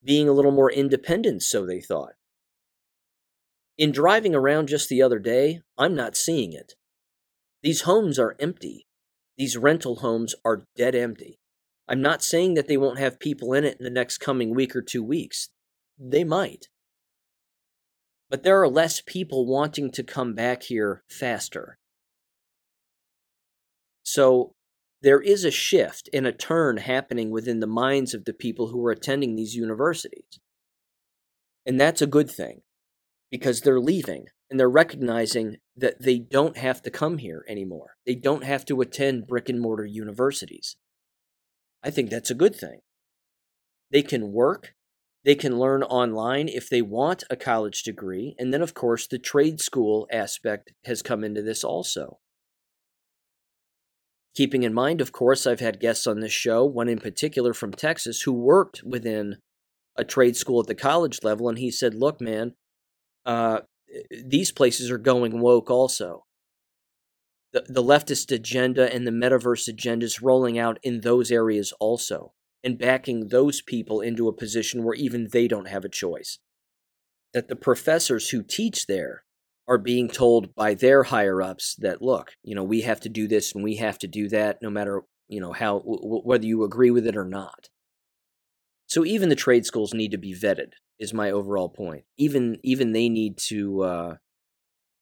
[0.04, 2.12] being a little more independent, so they thought.
[3.78, 6.74] In driving around just the other day, I'm not seeing it.
[7.62, 8.86] These homes are empty.
[9.36, 11.38] These rental homes are dead empty.
[11.88, 14.74] I'm not saying that they won't have people in it in the next coming week
[14.74, 15.50] or two weeks.
[15.98, 16.68] They might.
[18.30, 21.78] But there are less people wanting to come back here faster.
[24.02, 24.54] So
[25.02, 28.84] there is a shift and a turn happening within the minds of the people who
[28.86, 30.40] are attending these universities.
[31.66, 32.62] And that's a good thing
[33.30, 37.96] because they're leaving and they're recognizing that they don't have to come here anymore.
[38.06, 40.76] They don't have to attend brick and mortar universities.
[41.82, 42.78] I think that's a good thing.
[43.90, 44.74] They can work,
[45.24, 49.18] they can learn online if they want a college degree, and then, of course, the
[49.18, 52.20] trade school aspect has come into this also.
[54.36, 57.72] Keeping in mind, of course, I've had guests on this show, one in particular from
[57.72, 59.38] Texas, who worked within
[59.96, 62.54] a trade school at the college level, and he said, Look, man,
[63.26, 63.62] uh,
[64.24, 66.24] these places are going woke also.
[67.52, 72.32] The, the leftist agenda and the metaverse agenda is rolling out in those areas also
[72.64, 76.38] and backing those people into a position where even they don't have a choice.
[77.32, 79.24] That the professors who teach there
[79.68, 83.28] are being told by their higher ups that look, you know, we have to do
[83.28, 86.64] this and we have to do that no matter, you know, how w- whether you
[86.64, 87.68] agree with it or not.
[88.86, 92.04] So even the trade schools need to be vetted is my overall point.
[92.16, 94.14] Even even they need to uh,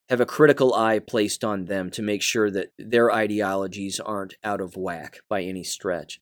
[0.09, 4.61] have a critical eye placed on them to make sure that their ideologies aren't out
[4.61, 6.21] of whack by any stretch.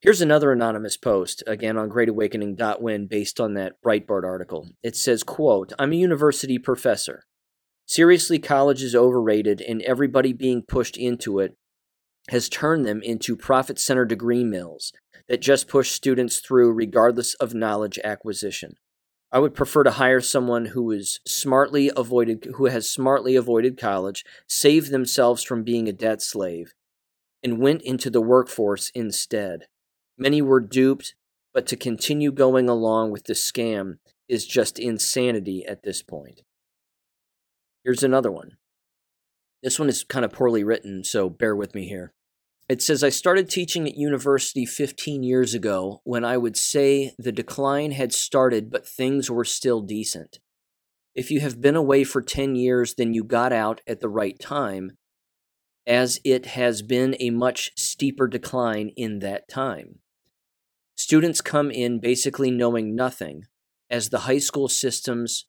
[0.00, 4.68] Here's another anonymous post, again on greatawakening.win based on that Breitbart article.
[4.82, 7.24] It says, quote, I'm a university professor.
[7.86, 11.56] Seriously, college is overrated and everybody being pushed into it
[12.28, 14.92] has turned them into profit center degree mills
[15.28, 18.74] that just push students through regardless of knowledge acquisition.
[19.30, 24.24] I would prefer to hire someone who is smartly avoided who has smartly avoided college,
[24.46, 26.74] saved themselves from being a debt slave,
[27.42, 29.66] and went into the workforce instead.
[30.18, 31.14] Many were duped,
[31.54, 33.94] but to continue going along with the scam
[34.28, 36.42] is just insanity at this point.
[37.84, 38.58] Here's another one.
[39.62, 42.12] This one is kind of poorly written, so bear with me here.
[42.68, 47.32] It says, I started teaching at university 15 years ago when I would say the
[47.32, 50.38] decline had started, but things were still decent.
[51.14, 54.38] If you have been away for 10 years, then you got out at the right
[54.38, 54.96] time,
[55.86, 59.98] as it has been a much steeper decline in that time.
[60.96, 63.44] Students come in basically knowing nothing,
[63.90, 65.46] as the high school systems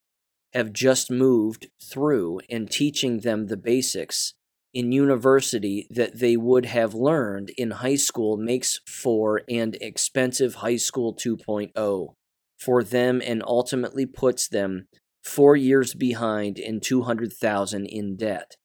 [0.54, 4.34] have just moved through and teaching them the basics
[4.74, 10.78] in university that they would have learned in high school makes for an expensive high
[10.78, 12.14] school 2.0
[12.58, 14.88] for them and ultimately puts them
[15.24, 18.56] 4 years behind and 200,000 in debt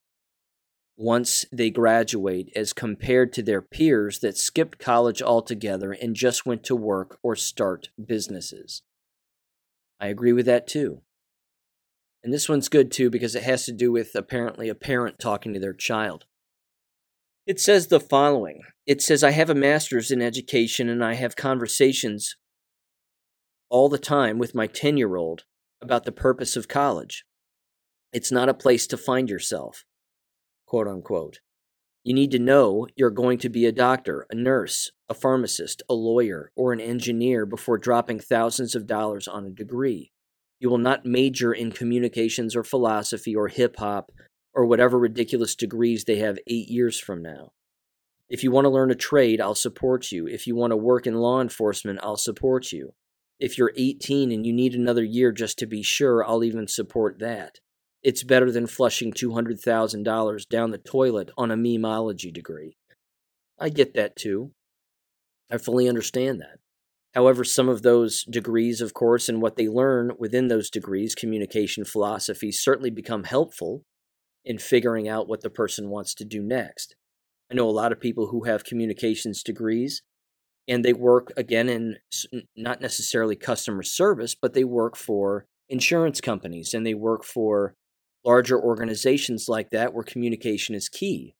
[0.97, 6.61] once they graduate as compared to their peers that skipped college altogether and just went
[6.61, 8.81] to work or start businesses.
[9.97, 11.01] I agree with that too.
[12.23, 15.53] And this one's good too because it has to do with apparently a parent talking
[15.53, 16.25] to their child.
[17.47, 21.35] It says the following It says, I have a master's in education and I have
[21.35, 22.35] conversations
[23.69, 25.45] all the time with my 10 year old
[25.81, 27.25] about the purpose of college.
[28.11, 29.85] It's not a place to find yourself
[30.69, 31.39] quote unquote.
[32.03, 35.95] You need to know you're going to be a doctor, a nurse, a pharmacist, a
[35.95, 40.11] lawyer, or an engineer before dropping thousands of dollars on a degree.
[40.59, 44.11] You will not major in communications or philosophy or hip hop
[44.53, 47.51] or whatever ridiculous degrees they have eight years from now.
[48.29, 50.27] If you want to learn a trade, I'll support you.
[50.27, 52.93] If you want to work in law enforcement, I'll support you.
[53.39, 57.19] If you're 18 and you need another year just to be sure, I'll even support
[57.19, 57.59] that.
[58.03, 62.77] It's better than flushing $200,000 down the toilet on a memeology degree.
[63.57, 64.51] I get that too.
[65.49, 66.59] I fully understand that.
[67.15, 71.83] However, some of those degrees, of course, and what they learn within those degrees, communication
[71.83, 73.83] philosophy, certainly become helpful
[74.45, 76.95] in figuring out what the person wants to do next.
[77.51, 80.03] I know a lot of people who have communications degrees
[80.67, 81.97] and they work again in
[82.55, 87.73] not necessarily customer service, but they work for insurance companies and they work for
[88.23, 91.33] larger organizations like that where communication is key.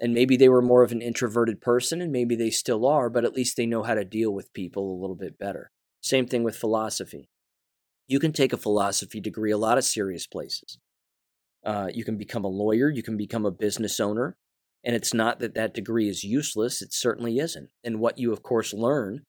[0.00, 3.24] And maybe they were more of an introverted person, and maybe they still are, but
[3.24, 5.70] at least they know how to deal with people a little bit better.
[6.02, 7.28] Same thing with philosophy.
[8.06, 10.78] You can take a philosophy degree a lot of serious places.
[11.64, 14.36] Uh, you can become a lawyer, you can become a business owner,
[14.84, 17.70] and it's not that that degree is useless, it certainly isn't.
[17.82, 19.22] And what you, of course, learn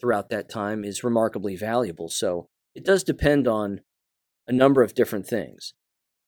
[0.00, 2.08] throughout that time is remarkably valuable.
[2.08, 3.80] So it does depend on
[4.48, 5.74] a number of different things.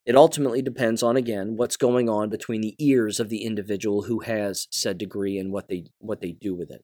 [0.09, 4.21] It ultimately depends on again what's going on between the ears of the individual who
[4.21, 6.83] has said degree and what they what they do with it.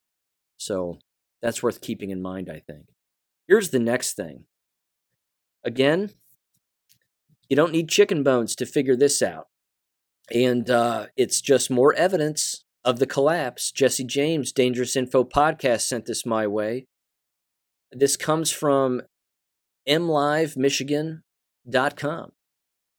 [0.58, 0.98] So
[1.40, 2.88] that's worth keeping in mind, I think.
[3.48, 4.44] Here's the next thing.
[5.64, 6.10] Again,
[7.48, 9.48] you don't need chicken bones to figure this out.
[10.30, 13.72] And uh, it's just more evidence of the collapse.
[13.72, 16.88] Jesse James, Dangerous Info Podcast, sent this my way.
[17.90, 19.00] This comes from
[19.88, 22.32] mlivemichigan.com.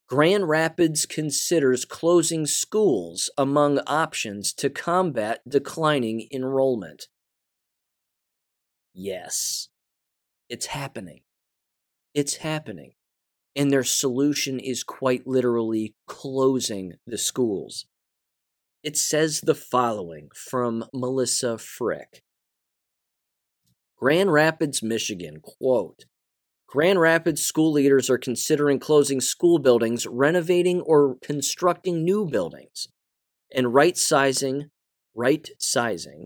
[0.07, 7.07] Grand Rapids considers closing schools among options to combat declining enrollment.
[8.93, 9.69] Yes,
[10.47, 11.21] it's happening.
[12.13, 12.93] It's happening.
[13.55, 17.87] And their solution is quite literally closing the schools.
[18.83, 22.21] It says the following from Melissa Frick
[23.97, 26.05] Grand Rapids, Michigan, quote,
[26.75, 32.89] Grand Rapids school leaders are considering closing school buildings, renovating or constructing new buildings,
[33.49, 34.65] and right sizing,
[35.15, 36.25] right sizing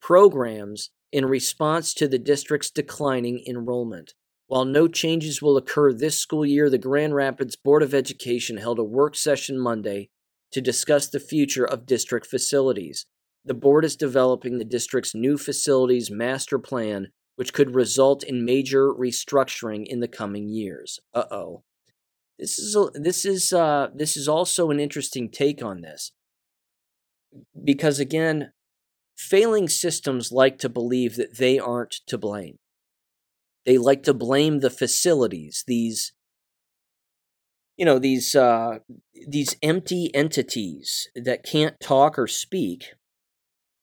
[0.00, 4.14] programs in response to the district's declining enrollment.
[4.46, 8.78] While no changes will occur this school year, the Grand Rapids Board of Education held
[8.78, 10.08] a work session Monday
[10.52, 13.04] to discuss the future of district facilities.
[13.44, 18.92] The board is developing the district's new facilities master plan which could result in major
[18.92, 21.00] restructuring in the coming years.
[21.12, 21.62] Uh oh.
[22.38, 26.12] This is this is uh, this is also an interesting take on this
[27.62, 28.52] because again,
[29.16, 32.58] failing systems like to believe that they aren't to blame.
[33.64, 36.12] They like to blame the facilities, these
[37.76, 38.78] you know these uh,
[39.26, 42.94] these empty entities that can't talk or speak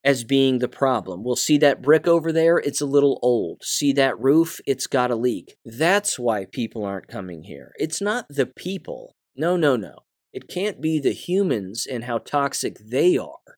[0.04, 1.24] as being the problem.
[1.24, 3.62] We'll see that brick over there, it's a little old.
[3.64, 5.56] See that roof, it's got a leak.
[5.64, 7.72] That's why people aren't coming here.
[7.78, 9.16] It's not the people.
[9.36, 9.99] No, no, no.
[10.34, 13.58] It can't be the humans and how toxic they are.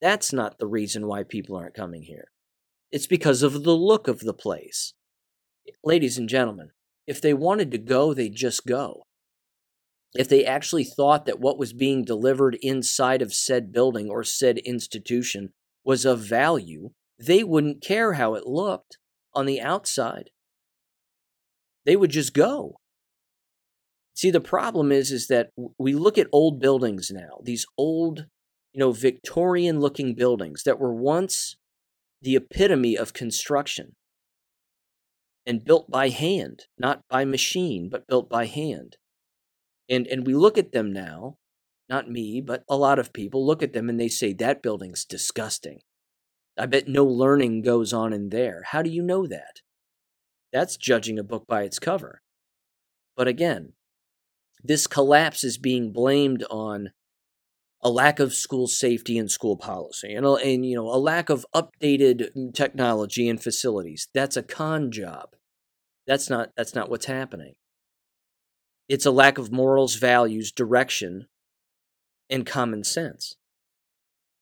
[0.00, 2.28] That's not the reason why people aren't coming here.
[2.90, 4.94] It's because of the look of the place.
[5.84, 6.70] Ladies and gentlemen,
[7.06, 9.02] if they wanted to go, they'd just go.
[10.14, 14.58] If they actually thought that what was being delivered inside of said building or said
[14.58, 15.52] institution
[15.84, 18.98] was of value, they wouldn't care how it looked
[19.34, 20.30] on the outside.
[21.84, 22.76] They would just go.
[24.14, 28.26] See, the problem is, is that we look at old buildings now, these old,
[28.72, 31.56] you know, Victorian looking buildings that were once
[32.20, 33.96] the epitome of construction
[35.44, 38.96] and built by hand, not by machine, but built by hand.
[39.88, 41.36] And, and we look at them now
[41.88, 45.04] not me, but a lot of people look at them and they say, that building's
[45.04, 45.80] disgusting.
[46.58, 48.62] I bet no learning goes on in there.
[48.66, 49.60] How do you know that?
[50.52, 52.20] That's judging a book by its cover.
[53.16, 53.72] But again,
[54.62, 56.90] this collapse is being blamed on
[57.82, 61.44] a lack of school safety and school policy and, and you know a lack of
[61.54, 65.30] updated mm, technology and facilities that's a con job
[66.06, 67.54] that's not that's not what's happening
[68.88, 71.26] it's a lack of morals values direction
[72.32, 73.36] and common sense.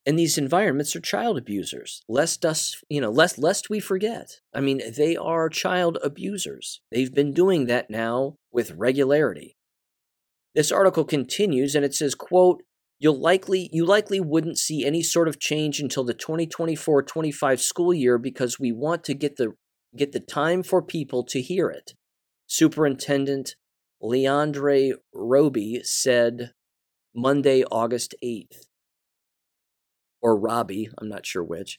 [0.06, 2.02] And these environments are child abusers.
[2.08, 4.40] Lest us, you know, lest lest we forget.
[4.54, 6.80] I mean, they are child abusers.
[6.90, 9.56] They've been doing that now with regularity.
[10.54, 12.62] This article continues and it says, quote,
[12.98, 18.18] You'll likely you likely wouldn't see any sort of change until the 2024-25 school year
[18.18, 19.54] because we want to get the
[19.96, 21.92] get the time for people to hear it.
[22.46, 23.54] Superintendent
[24.02, 26.52] Leandre Roby said
[27.14, 28.66] Monday, August 8th.
[30.22, 31.78] Or Robbie, I'm not sure which.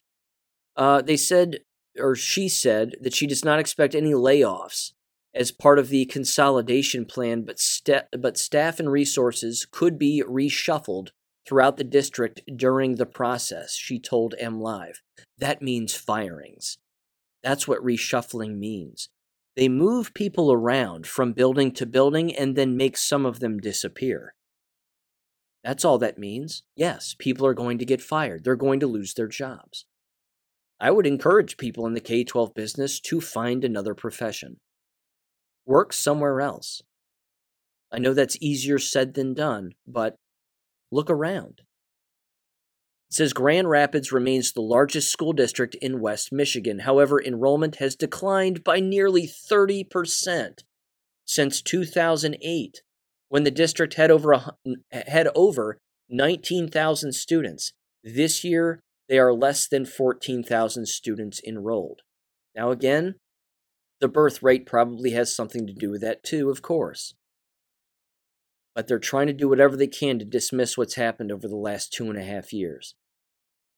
[0.75, 1.59] Uh, they said,
[1.99, 4.93] or she said, that she does not expect any layoffs
[5.33, 11.09] as part of the consolidation plan, but, sta- but staff and resources could be reshuffled
[11.47, 15.01] throughout the district during the process, she told M Live.
[15.37, 16.77] That means firings.
[17.43, 19.09] That's what reshuffling means.
[19.55, 24.33] They move people around from building to building and then make some of them disappear.
[25.63, 26.63] That's all that means.
[26.75, 29.85] Yes, people are going to get fired, they're going to lose their jobs.
[30.79, 34.57] I would encourage people in the K 12 business to find another profession.
[35.65, 36.81] Work somewhere else.
[37.91, 40.15] I know that's easier said than done, but
[40.91, 41.61] look around.
[43.09, 46.79] It says Grand Rapids remains the largest school district in West Michigan.
[46.79, 50.63] However, enrollment has declined by nearly 30%
[51.25, 52.81] since 2008
[53.31, 54.53] when the district had over a,
[54.91, 55.77] had over
[56.09, 57.71] 19,000 students.
[58.03, 62.01] This year, they are less than 14,000 students enrolled.
[62.53, 63.15] Now, again,
[64.01, 67.13] the birth rate probably has something to do with that too, of course.
[68.75, 71.93] But they're trying to do whatever they can to dismiss what's happened over the last
[71.93, 72.95] two and a half years.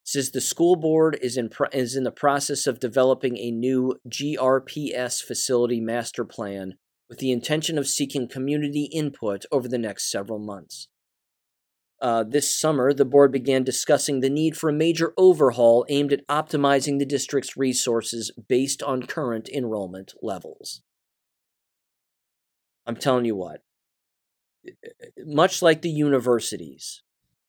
[0.03, 3.99] Says the school board is in, pro- is in the process of developing a new
[4.09, 6.73] GRPS facility master plan
[7.13, 10.87] with the intention of seeking community input over the next several months.
[12.01, 16.27] Uh, this summer, the board began discussing the need for a major overhaul aimed at
[16.27, 20.81] optimizing the district's resources based on current enrollment levels.
[22.87, 23.61] I'm telling you what,
[25.23, 27.03] much like the universities,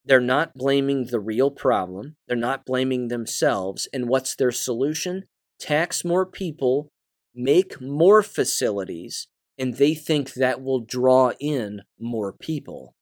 [0.05, 3.89] they're not blaming the real problem, they're not blaming themselves.
[3.95, 5.23] And what's their solution?
[5.59, 6.91] Tax more people,
[7.35, 9.27] make more facilities,
[9.59, 12.95] and they think that will draw in more people.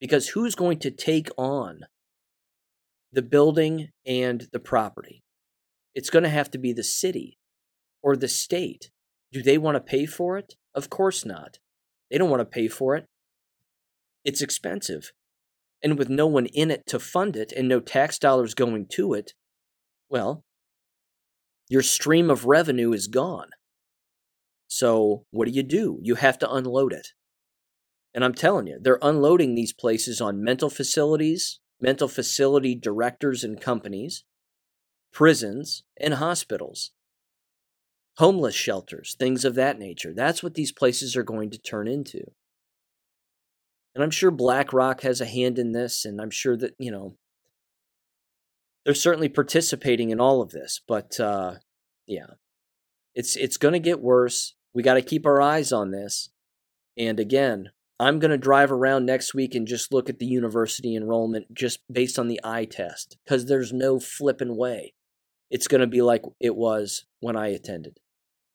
[0.00, 1.80] Because who's going to take on
[3.12, 5.22] the building and the property?
[5.94, 7.38] It's going to have to be the city
[8.02, 8.90] or the state.
[9.32, 10.54] Do they want to pay for it?
[10.74, 11.58] Of course not.
[12.10, 13.06] They don't want to pay for it.
[14.24, 15.12] It's expensive.
[15.82, 19.14] And with no one in it to fund it and no tax dollars going to
[19.14, 19.32] it,
[20.08, 20.44] well,
[21.68, 23.50] your stream of revenue is gone.
[24.78, 25.98] So, what do you do?
[26.02, 27.08] You have to unload it.
[28.12, 33.58] And I'm telling you, they're unloading these places on mental facilities, mental facility directors and
[33.58, 34.24] companies,
[35.14, 36.92] prisons, and hospitals,
[38.18, 40.12] homeless shelters, things of that nature.
[40.14, 42.20] That's what these places are going to turn into.
[43.94, 47.16] And I'm sure BlackRock has a hand in this, and I'm sure that, you know,
[48.84, 50.82] they're certainly participating in all of this.
[50.86, 51.54] But uh,
[52.06, 52.26] yeah,
[53.14, 54.55] it's it's going to get worse.
[54.76, 56.28] We got to keep our eyes on this.
[56.98, 60.94] And again, I'm going to drive around next week and just look at the university
[60.94, 64.92] enrollment just based on the eye test because there's no flipping way
[65.50, 68.00] it's going to be like it was when I attended.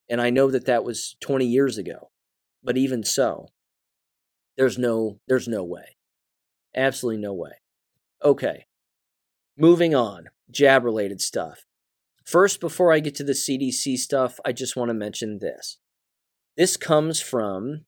[0.08, 2.10] And I know that that was 20 years ago.
[2.62, 3.48] But even so,
[4.56, 5.96] there's no there's no way.
[6.76, 7.54] Absolutely no way.
[8.22, 8.66] Okay.
[9.58, 10.28] Moving on.
[10.52, 11.64] Jab related stuff.
[12.24, 15.78] First, before I get to the CDC stuff, I just want to mention this.
[16.54, 17.86] This comes from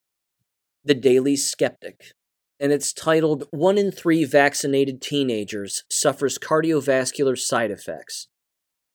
[0.83, 2.13] the Daily Skeptic,
[2.59, 8.29] and it's titled One in Three Vaccinated Teenagers Suffers Cardiovascular Side Effects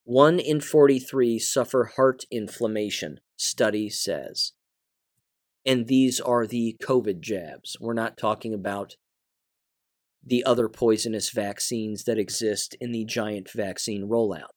[0.06, 4.54] 1 in 43 suffer heart inflammation, study says.
[5.64, 7.78] And these are the COVID jabs.
[7.80, 8.96] We're not talking about
[10.26, 14.50] the other poisonous vaccines that exist in the giant vaccine rollout.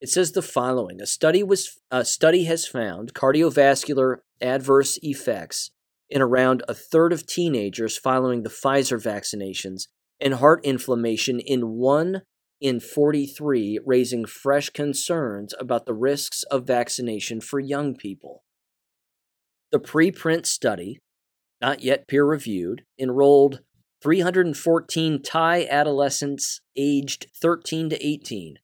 [0.00, 5.70] It says the following: A study was a study has found cardiovascular adverse effects
[6.08, 9.88] in around a third of teenagers following the Pfizer vaccinations
[10.20, 12.22] and heart inflammation in one
[12.60, 18.42] in 43 raising fresh concerns about the risks of vaccination for young people.
[19.70, 21.00] The preprint study,
[21.60, 23.60] not yet peer reviewed, enrolled
[24.02, 28.58] 314 Thai adolescents aged 13 to 18,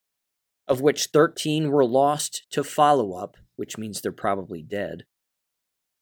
[0.66, 5.04] of which 13 were lost to follow up, which means they're probably dead,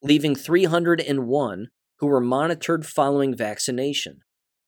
[0.02, 4.20] leaving 301 who were monitored following vaccination.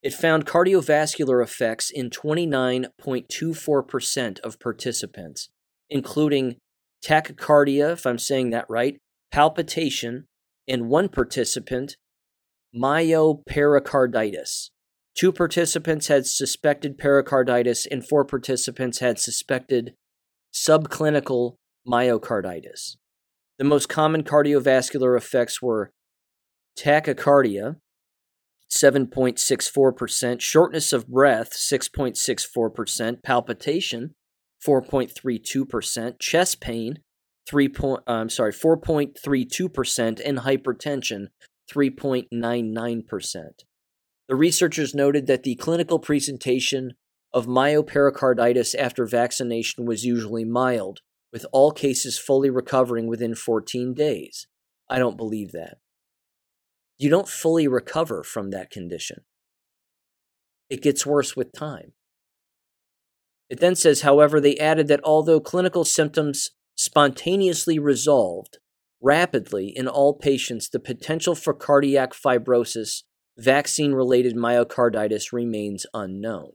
[0.03, 5.49] It found cardiovascular effects in 29.24% of participants,
[5.88, 6.57] including
[7.05, 8.99] tachycardia, if I'm saying that right,
[9.32, 10.26] palpitation,
[10.68, 11.97] and one participant,
[12.76, 14.70] myopericarditis.
[15.14, 19.94] Two participants had suspected pericarditis, and four participants had suspected
[20.52, 21.56] subclinical
[21.86, 22.96] myocarditis.
[23.58, 25.92] The most common cardiovascular effects were
[26.76, 27.76] tachycardia,
[28.70, 34.14] 7.64%, shortness of breath, 6.64%, palpitation,
[34.66, 36.98] 4.32%, chest pain,
[37.46, 37.68] 3.
[37.68, 41.26] Point, uh, I'm sorry, 4.32%, and hypertension,
[41.70, 43.44] 3.99%.
[44.28, 46.92] The researchers noted that the clinical presentation
[47.32, 51.00] of myopericarditis after vaccination was usually mild,
[51.32, 54.46] with all cases fully recovering within 14 days.
[54.88, 55.78] I don't believe that
[56.98, 59.24] you don't fully recover from that condition.
[60.70, 61.92] It gets worse with time.
[63.50, 68.58] It then says, however, they added that although clinical symptoms spontaneously resolved,
[69.02, 73.02] rapidly in all patients, the potential for cardiac fibrosis,
[73.37, 76.53] vaccine related myocarditis remains unknown.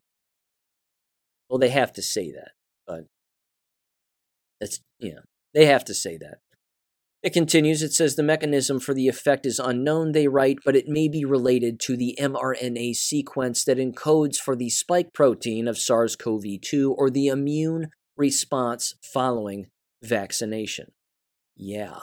[1.49, 2.51] Well, they have to say that,
[2.85, 3.05] but
[4.59, 5.21] that's, know,
[5.53, 6.39] they have to say that.
[7.21, 10.87] It continues, it says the mechanism for the effect is unknown, they write, but it
[10.87, 16.15] may be related to the mRNA sequence that encodes for the spike protein of SARS
[16.15, 19.67] CoV 2 or the immune response following
[20.01, 20.93] vaccination.
[21.57, 21.99] Yeah.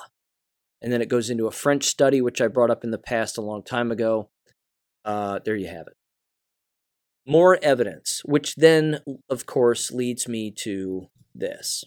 [0.83, 3.39] And then it goes into a French study, which I brought up in the past
[3.39, 4.29] a long time ago.
[5.07, 5.97] Uh, there you have it.
[7.27, 9.01] More evidence, which then,
[9.31, 11.85] of course, leads me to this.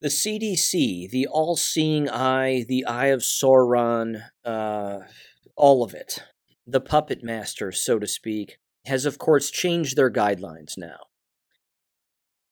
[0.00, 5.00] The CDC, the all seeing eye, the eye of Sauron, uh,
[5.56, 6.22] all of it,
[6.66, 10.98] the puppet master, so to speak, has of course changed their guidelines now.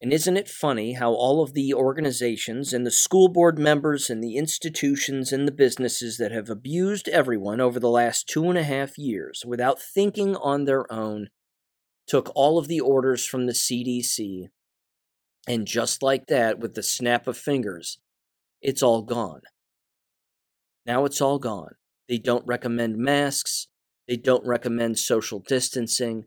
[0.03, 4.23] And isn't it funny how all of the organizations and the school board members and
[4.23, 8.65] the institutions and the businesses that have abused everyone over the last two and a
[8.65, 11.29] half years without thinking on their own
[12.09, 14.49] took all of the orders from the CDC,
[15.47, 18.01] and just like that, with the snap of fingers,
[18.61, 19.43] it's all gone.
[20.85, 21.77] Now it's all gone.
[22.09, 23.69] They don't recommend masks,
[24.09, 26.25] they don't recommend social distancing,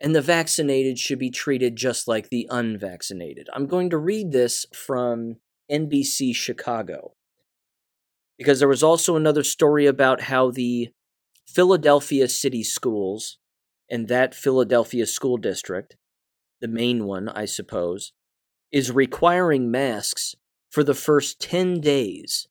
[0.00, 3.48] and the vaccinated should be treated just like the unvaccinated.
[3.52, 5.36] I'm going to read this from
[5.70, 7.12] NBC Chicago
[8.38, 10.88] because there was also another story about how the
[11.46, 13.38] Philadelphia city schools
[13.90, 15.96] and that Philadelphia school district,
[16.60, 18.12] the main one, I suppose,
[18.72, 20.34] is requiring masks
[20.70, 22.46] for the first 10 days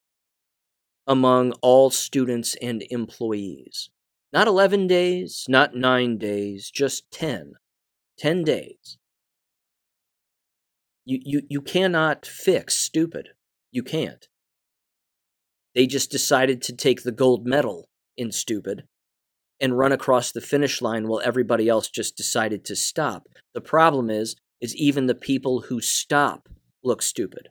[1.07, 3.89] among all students and employees.
[4.31, 7.53] Not 11 days, not 9 days, just 10.
[8.19, 8.97] 10 days.
[11.05, 13.29] You, you, you cannot fix stupid.
[13.71, 14.27] You can't.
[15.73, 18.83] They just decided to take the gold medal in stupid
[19.59, 23.27] and run across the finish line while everybody else just decided to stop.
[23.53, 26.49] The problem is is even the people who stop
[26.83, 27.49] look stupid.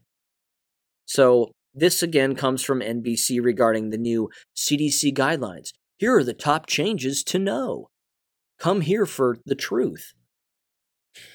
[1.07, 5.71] So, this again comes from NBC regarding the new CDC guidelines.
[5.99, 7.91] Here are the top changes to know.
[8.59, 10.15] Come here for the truth.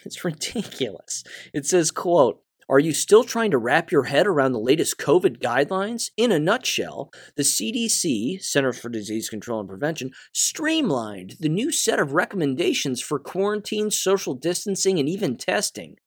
[0.05, 1.23] It's ridiculous.
[1.53, 5.39] It says, quote, are you still trying to wrap your head around the latest COVID
[5.39, 6.11] guidelines?
[6.15, 11.99] In a nutshell, the CDC, Centers for Disease Control and Prevention, streamlined the new set
[11.99, 15.97] of recommendations for quarantine, social distancing, and even testing,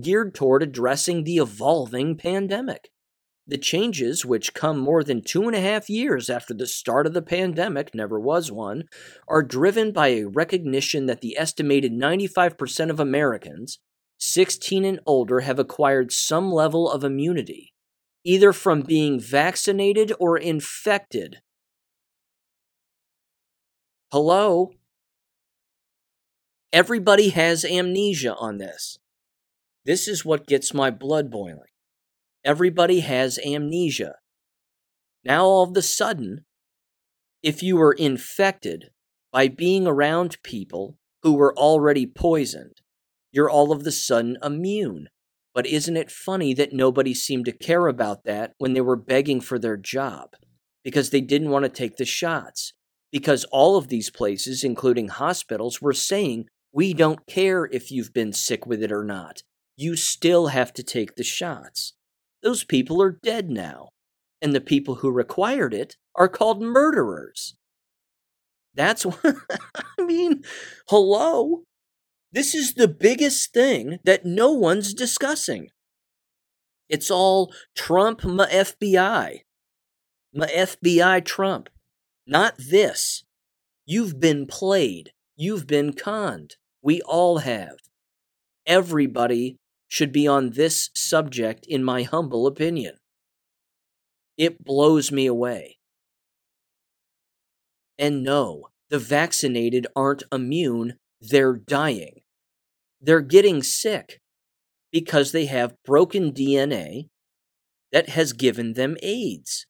[0.00, 2.88] geared toward addressing the evolving pandemic.
[3.48, 7.14] The changes, which come more than two and a half years after the start of
[7.14, 8.84] the pandemic, never was one,
[9.28, 13.78] are driven by a recognition that the estimated 95% of Americans,
[14.18, 17.72] 16 and older, have acquired some level of immunity,
[18.24, 21.36] either from being vaccinated or infected.
[24.10, 24.72] Hello?
[26.72, 28.98] Everybody has amnesia on this.
[29.84, 31.68] This is what gets my blood boiling
[32.46, 34.14] everybody has amnesia.
[35.24, 36.44] Now, all of a sudden,
[37.42, 38.90] if you were infected
[39.32, 42.80] by being around people who were already poisoned,
[43.32, 45.08] you're all of a sudden immune.
[45.52, 49.40] But isn't it funny that nobody seemed to care about that when they were begging
[49.40, 50.36] for their job?
[50.84, 52.74] Because they didn't want to take the shots.
[53.10, 58.32] Because all of these places, including hospitals, were saying, we don't care if you've been
[58.32, 59.42] sick with it or not.
[59.76, 61.94] You still have to take the shots.
[62.46, 63.88] Those people are dead now.
[64.40, 67.56] And the people who required it are called murderers.
[68.72, 69.18] That's what
[69.98, 70.44] I mean.
[70.88, 71.64] Hello?
[72.30, 75.70] This is the biggest thing that no one's discussing.
[76.88, 79.40] It's all Trump, my FBI.
[80.32, 81.68] My FBI Trump.
[82.28, 83.24] Not this.
[83.86, 85.10] You've been played.
[85.34, 86.54] You've been conned.
[86.80, 87.78] We all have.
[88.68, 89.56] Everybody
[89.88, 92.96] should be on this subject, in my humble opinion.
[94.36, 95.78] It blows me away.
[97.98, 102.20] And no, the vaccinated aren't immune, they're dying.
[103.00, 104.20] They're getting sick
[104.92, 107.08] because they have broken DNA
[107.92, 109.66] that has given them AIDS.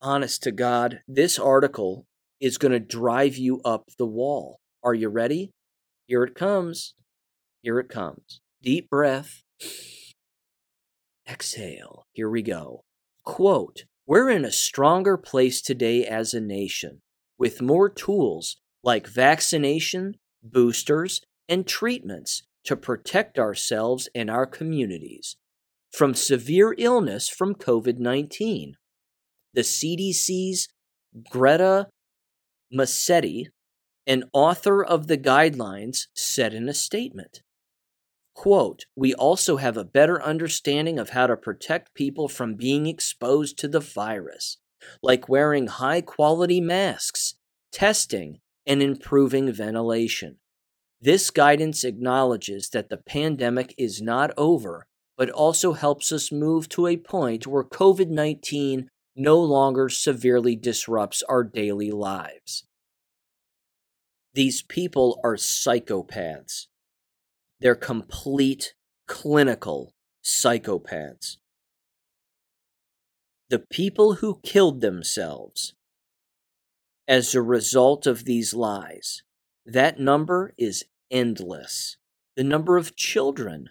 [0.00, 2.06] Honest to God, this article
[2.40, 4.60] is going to drive you up the wall.
[4.82, 5.50] Are you ready?
[6.06, 6.94] Here it comes.
[7.68, 8.40] Here it comes.
[8.62, 9.42] Deep breath.
[11.30, 12.06] Exhale.
[12.12, 12.84] Here we go.
[13.26, 17.02] Quote We're in a stronger place today as a nation
[17.36, 25.36] with more tools like vaccination, boosters, and treatments to protect ourselves and our communities.
[25.92, 28.76] from severe illness from COVID 19.
[29.52, 30.68] The CDC's
[31.30, 31.88] Greta
[32.72, 33.50] Massetti,
[34.06, 37.42] an author of the guidelines, said in a statement
[38.38, 43.58] quote, We also have a better understanding of how to protect people from being exposed
[43.58, 44.58] to the virus,
[45.02, 47.34] like wearing high quality masks,
[47.72, 50.36] testing, and improving ventilation.
[51.00, 54.86] This guidance acknowledges that the pandemic is not over,
[55.16, 61.24] but also helps us move to a point where COVID 19 no longer severely disrupts
[61.28, 62.64] our daily lives.
[64.34, 66.68] These people are psychopaths.
[67.60, 68.74] They're complete
[69.06, 69.94] clinical
[70.24, 71.38] psychopaths.
[73.50, 75.74] The people who killed themselves
[77.08, 79.22] as a result of these lies
[79.64, 81.96] that number is endless.
[82.36, 83.70] The number of children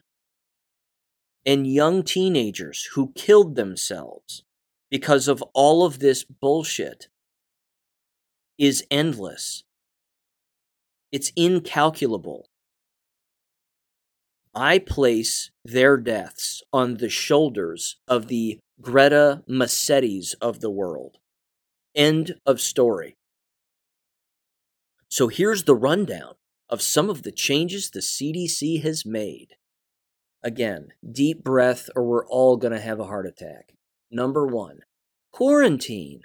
[1.46, 4.44] and young teenagers who killed themselves
[4.92, 7.08] because of all of this bullshit
[8.58, 9.64] is endless.
[11.12, 12.50] It's incalculable.
[14.58, 21.18] I place their deaths on the shoulders of the Greta Massettis of the world.
[21.94, 23.18] End of story.
[25.08, 26.34] So here's the rundown
[26.70, 29.58] of some of the changes the CDC has made.
[30.44, 33.76] Again, deep breath, or we're all going to have a heart attack.
[34.10, 34.80] Number one,
[35.32, 36.22] quarantine.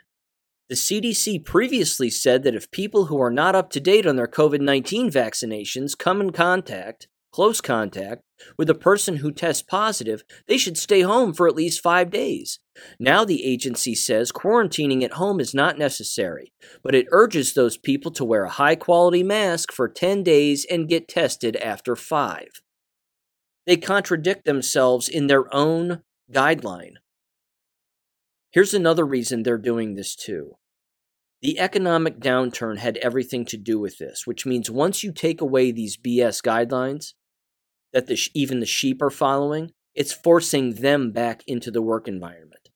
[0.70, 4.26] The CDC previously said that if people who are not up to date on their
[4.26, 8.22] COVID 19 vaccinations come in contact close contact
[8.58, 12.60] with a person who tests positive, they should stay home for at least five days.
[12.98, 16.52] Now the agency says quarantining at home is not necessary,
[16.82, 20.88] but it urges those people to wear a high quality mask for 10 days and
[20.88, 22.62] get tested after five.
[23.66, 26.02] They contradict themselves in their own
[26.32, 26.94] guideline.
[28.50, 30.56] Here's another reason they're doing this too.
[31.40, 35.72] The economic downturn had everything to do with this, which means once you take away
[35.72, 37.14] these BS guidelines,
[37.92, 42.70] that the, even the sheep are following, it's forcing them back into the work environment,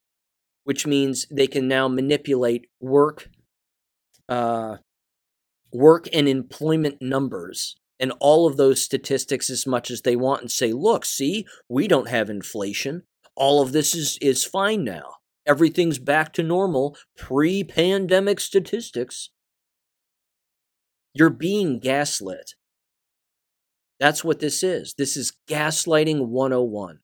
[0.64, 3.28] which means they can now manipulate work,
[4.28, 4.76] uh,
[5.72, 10.50] work and employment numbers and all of those statistics as much as they want and
[10.50, 13.02] say, look, see, we don't have inflation.
[13.34, 15.14] All of this is, is fine now.
[15.46, 19.30] Everything's back to normal pre pandemic statistics.
[21.14, 22.55] You're being gaslit.
[23.98, 24.94] That's what this is.
[24.96, 27.00] This is gaslighting 101.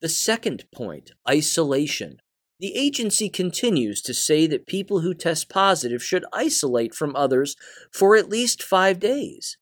[0.00, 2.18] The second point isolation.
[2.58, 7.56] The agency continues to say that people who test positive should isolate from others
[7.90, 9.56] for at least five days,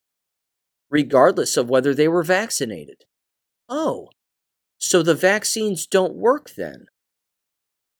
[0.90, 3.04] regardless of whether they were vaccinated.
[3.68, 4.08] Oh,
[4.78, 6.86] so the vaccines don't work then?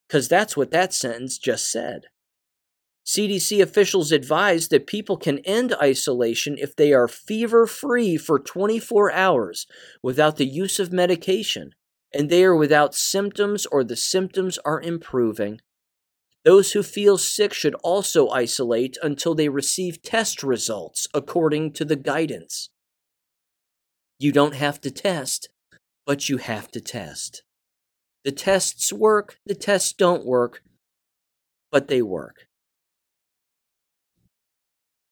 [0.08, 2.06] Because that's what that sentence just said.
[3.08, 9.10] CDC officials advise that people can end isolation if they are fever free for 24
[9.12, 9.66] hours
[10.02, 11.70] without the use of medication
[12.12, 15.58] and they are without symptoms or the symptoms are improving.
[16.44, 21.96] Those who feel sick should also isolate until they receive test results according to the
[21.96, 22.68] guidance.
[24.18, 25.48] You don't have to test,
[26.04, 27.42] but you have to test.
[28.24, 30.62] The tests work, the tests don't work,
[31.72, 32.47] but they work.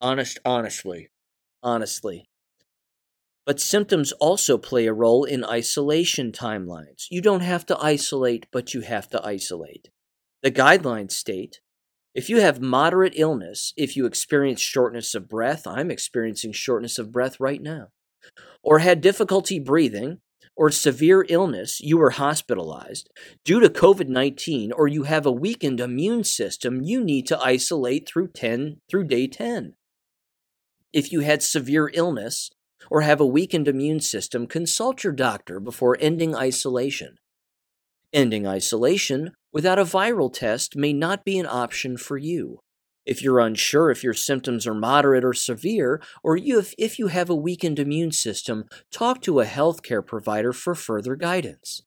[0.06, 1.08] Honest, honestly,
[1.64, 2.28] honestly.
[3.44, 7.06] But symptoms also play a role in isolation timelines.
[7.10, 9.90] You don't have to isolate, but you have to isolate.
[10.44, 11.58] The guidelines state
[12.14, 17.10] if you have moderate illness, if you experience shortness of breath, I'm experiencing shortness of
[17.10, 17.88] breath right now,
[18.62, 20.20] or had difficulty breathing,
[20.56, 23.10] or severe illness, you were hospitalized
[23.44, 28.08] due to COVID 19, or you have a weakened immune system, you need to isolate
[28.08, 29.74] through 10 through day 10.
[30.96, 32.48] If you had severe illness
[32.90, 37.18] or have a weakened immune system, consult your doctor before ending isolation.
[38.14, 42.60] Ending isolation without a viral test may not be an option for you.
[43.04, 47.08] If you're unsure if your symptoms are moderate or severe, or you, if, if you
[47.08, 51.82] have a weakened immune system, talk to a healthcare provider for further guidance.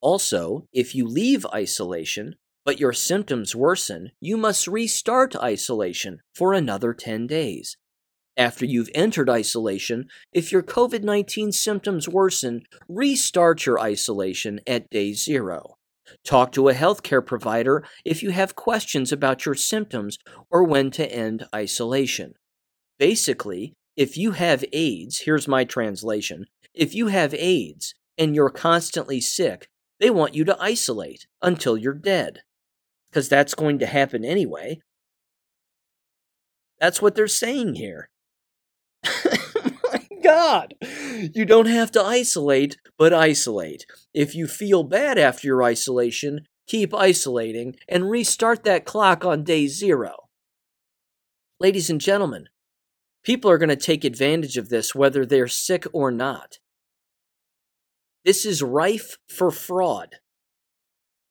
[0.00, 6.94] Also, if you leave isolation, but your symptoms worsen, you must restart isolation for another
[6.94, 7.76] 10 days.
[8.36, 15.12] After you've entered isolation, if your COVID 19 symptoms worsen, restart your isolation at day
[15.12, 15.76] zero.
[16.24, 20.18] Talk to a healthcare provider if you have questions about your symptoms
[20.50, 22.34] or when to end isolation.
[22.98, 29.20] Basically, if you have AIDS, here's my translation if you have AIDS, and you're constantly
[29.20, 29.68] sick,
[30.00, 32.40] they want you to isolate until you're dead.
[33.14, 34.80] Because that's going to happen anyway.
[36.80, 38.10] That's what they're saying here.
[39.04, 40.74] My God.
[41.32, 43.86] You don't have to isolate, but isolate.
[44.12, 49.68] If you feel bad after your isolation, keep isolating and restart that clock on day
[49.68, 50.16] zero.
[51.60, 52.48] Ladies and gentlemen,
[53.22, 56.58] people are going to take advantage of this whether they're sick or not.
[58.24, 60.16] This is rife for fraud.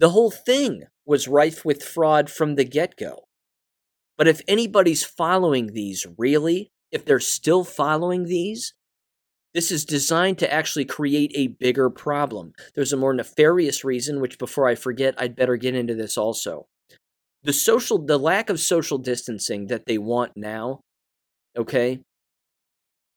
[0.04, 3.24] The whole thing was rife with fraud from the get go.
[4.18, 8.74] But if anybody's following these really, if they're still following these,
[9.54, 12.52] this is designed to actually create a bigger problem.
[12.76, 16.66] There's a more nefarious reason, which before I forget, I'd better get into this also.
[17.44, 20.82] The social, the lack of social distancing that they want now,
[21.58, 22.02] okay,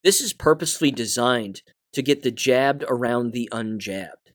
[0.05, 1.63] this is purposely designed
[1.95, 4.26] to get the jabbed around the unjabbed.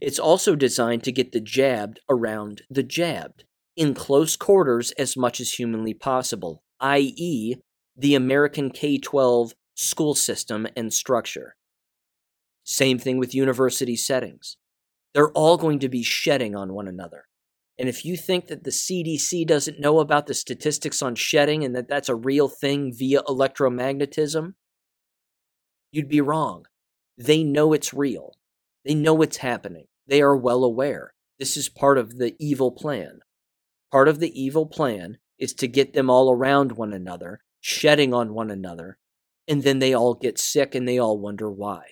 [0.00, 3.44] It's also designed to get the jabbed around the jabbed
[3.76, 7.56] in close quarters as much as humanly possible, i.e.,
[7.96, 11.56] the American K 12 school system and structure.
[12.64, 14.56] Same thing with university settings.
[15.14, 17.24] They're all going to be shedding on one another.
[17.78, 21.76] And if you think that the CDC doesn't know about the statistics on shedding and
[21.76, 24.54] that that's a real thing via electromagnetism,
[25.92, 26.64] you'd be wrong.
[27.18, 28.34] They know it's real.
[28.86, 29.86] They know it's happening.
[30.06, 31.12] They are well aware.
[31.38, 33.20] This is part of the evil plan.
[33.90, 38.32] Part of the evil plan is to get them all around one another, shedding on
[38.32, 38.98] one another,
[39.48, 41.82] and then they all get sick and they all wonder why.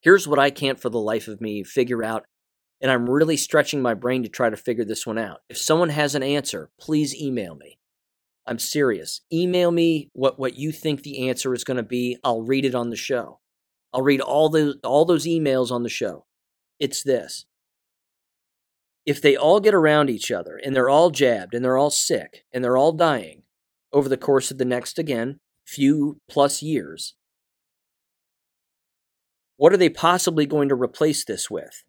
[0.00, 2.24] Here's what I can't for the life of me figure out,
[2.80, 5.40] and I'm really stretching my brain to try to figure this one out.
[5.50, 7.78] If someone has an answer, please email me.
[8.46, 9.20] I'm serious.
[9.30, 12.16] Email me what, what you think the answer is going to be.
[12.24, 13.40] I'll read it on the show.
[13.92, 16.26] I'll read all the all those emails on the show.
[16.78, 17.46] It's this.
[19.04, 22.44] If they all get around each other and they're all jabbed and they're all sick
[22.52, 23.42] and they're all dying
[23.92, 27.14] over the course of the next again few plus years,
[29.56, 31.84] what are they possibly going to replace this with?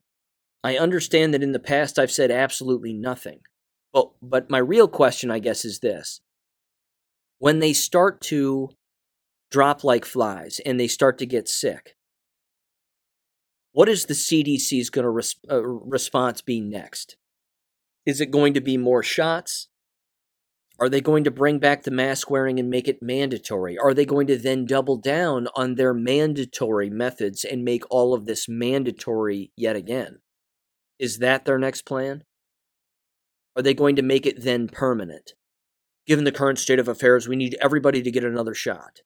[0.64, 3.42] I understand that in the past I've said absolutely nothing.
[3.94, 6.22] But but my real question I guess is this.
[7.40, 8.70] When they start to
[9.52, 11.96] drop like flies and they start to get sick.
[13.74, 17.16] What is the CDC's going to res- uh, response be next?
[18.06, 19.68] Is it going to be more shots?
[20.80, 23.78] Are they going to bring back the mask wearing and make it mandatory?
[23.78, 28.26] Are they going to then double down on their mandatory methods and make all of
[28.26, 30.20] this mandatory yet again?
[30.98, 32.24] Is that their next plan?
[33.56, 35.34] Are they going to make it then permanent?
[36.08, 39.02] Given the current state of affairs, we need everybody to get another shot.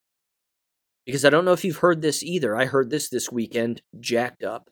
[1.05, 2.55] Because I don't know if you've heard this either.
[2.55, 4.69] I heard this this weekend, jacked up.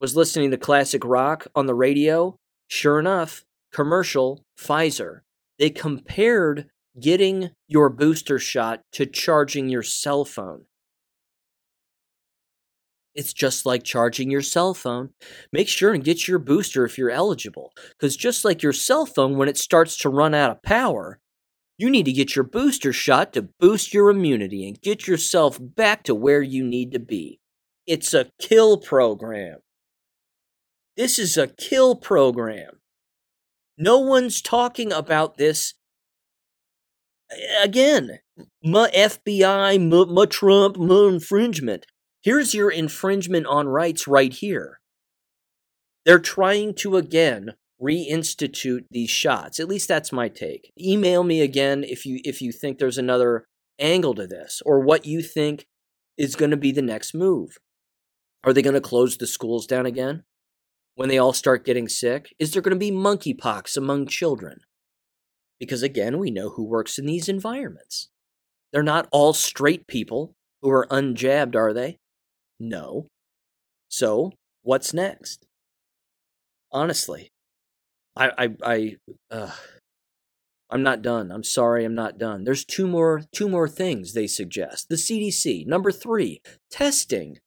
[0.00, 2.36] Was listening to classic rock on the radio.
[2.68, 5.20] Sure enough, commercial, Pfizer.
[5.58, 6.66] They compared
[7.00, 10.64] getting your booster shot to charging your cell phone.
[13.14, 15.10] It's just like charging your cell phone.
[15.52, 19.36] Make sure and get your booster if you're eligible, because just like your cell phone,
[19.36, 21.20] when it starts to run out of power,
[21.76, 26.04] you need to get your booster shot to boost your immunity and get yourself back
[26.04, 27.40] to where you need to be.
[27.86, 29.58] It's a kill program.
[30.96, 32.80] This is a kill program.
[33.76, 35.74] No one's talking about this.
[37.60, 38.20] Again,
[38.62, 41.86] my FBI, my, my Trump, my infringement.
[42.22, 44.80] Here's your infringement on rights right here.
[46.04, 47.54] They're trying to again
[47.84, 49.60] reinstitute these shots.
[49.60, 50.72] At least that's my take.
[50.80, 53.46] Email me again if you if you think there's another
[53.78, 55.66] angle to this or what you think
[56.16, 57.58] is going to be the next move.
[58.44, 60.24] Are they going to close the schools down again
[60.94, 62.34] when they all start getting sick?
[62.38, 64.60] Is there going to be monkeypox among children?
[65.58, 68.10] Because again, we know who works in these environments.
[68.72, 71.98] They're not all straight people who are unjabbed, are they?
[72.58, 73.08] No.
[73.88, 74.32] So,
[74.62, 75.46] what's next?
[76.72, 77.30] Honestly,
[78.16, 78.96] I I I
[79.30, 79.50] uh,
[80.70, 81.30] I'm not done.
[81.30, 82.44] I'm sorry, I'm not done.
[82.44, 84.88] There's two more two more things they suggest.
[84.88, 85.66] The CDC.
[85.66, 86.40] Number 3,
[86.70, 87.38] testing.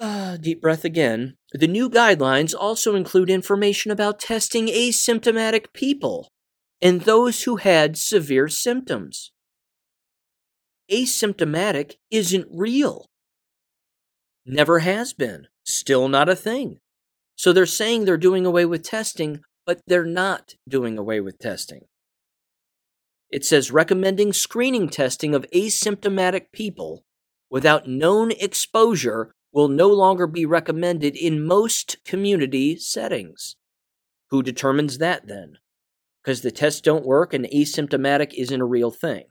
[0.00, 1.36] Uh, deep breath again.
[1.52, 6.28] The new guidelines also include information about testing asymptomatic people
[6.80, 9.30] and those who had severe symptoms.
[10.90, 13.06] Asymptomatic isn't real.
[14.44, 15.46] Never has been.
[15.64, 16.78] Still not a thing.
[17.42, 21.80] So they're saying they're doing away with testing, but they're not doing away with testing.
[23.30, 27.02] It says recommending screening testing of asymptomatic people
[27.50, 33.56] without known exposure will no longer be recommended in most community settings.
[34.30, 35.54] Who determines that then?
[36.22, 39.24] Because the tests don't work and asymptomatic isn't a real thing.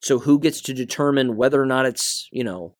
[0.00, 2.74] So who gets to determine whether or not it's, you know,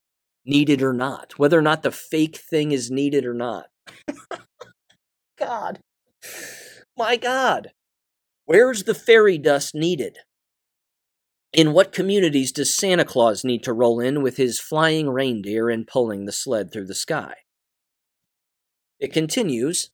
[0.47, 1.33] needed or not?
[1.37, 3.67] Whether or not the fake thing is needed or not?
[5.37, 5.79] God.
[6.97, 7.71] My God.
[8.45, 10.19] Where's the fairy dust needed?
[11.53, 15.87] In what communities does Santa Claus need to roll in with his flying reindeer and
[15.87, 17.35] pulling the sled through the sky?
[18.99, 19.91] It continues,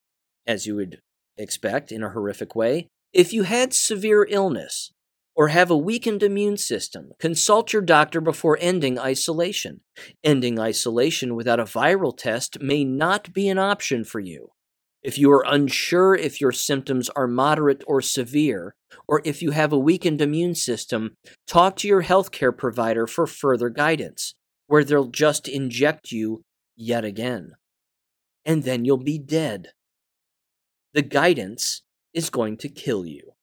[0.47, 0.99] as you would
[1.38, 2.88] expect in a horrific way.
[3.12, 4.91] If you had severe illness
[5.36, 9.82] or have a weakened immune system, consult your doctor before ending isolation.
[10.24, 14.50] Ending isolation without a viral test may not be an option for you.
[15.02, 18.76] If you are unsure if your symptoms are moderate or severe,
[19.08, 23.70] or if you have a weakened immune system, talk to your healthcare provider for further
[23.70, 24.36] guidance,
[24.68, 26.44] where they'll just inject you
[26.76, 27.52] yet again.
[28.46, 29.70] And then you'll be dead.
[30.94, 31.82] The guidance
[32.14, 33.34] is going to kill you.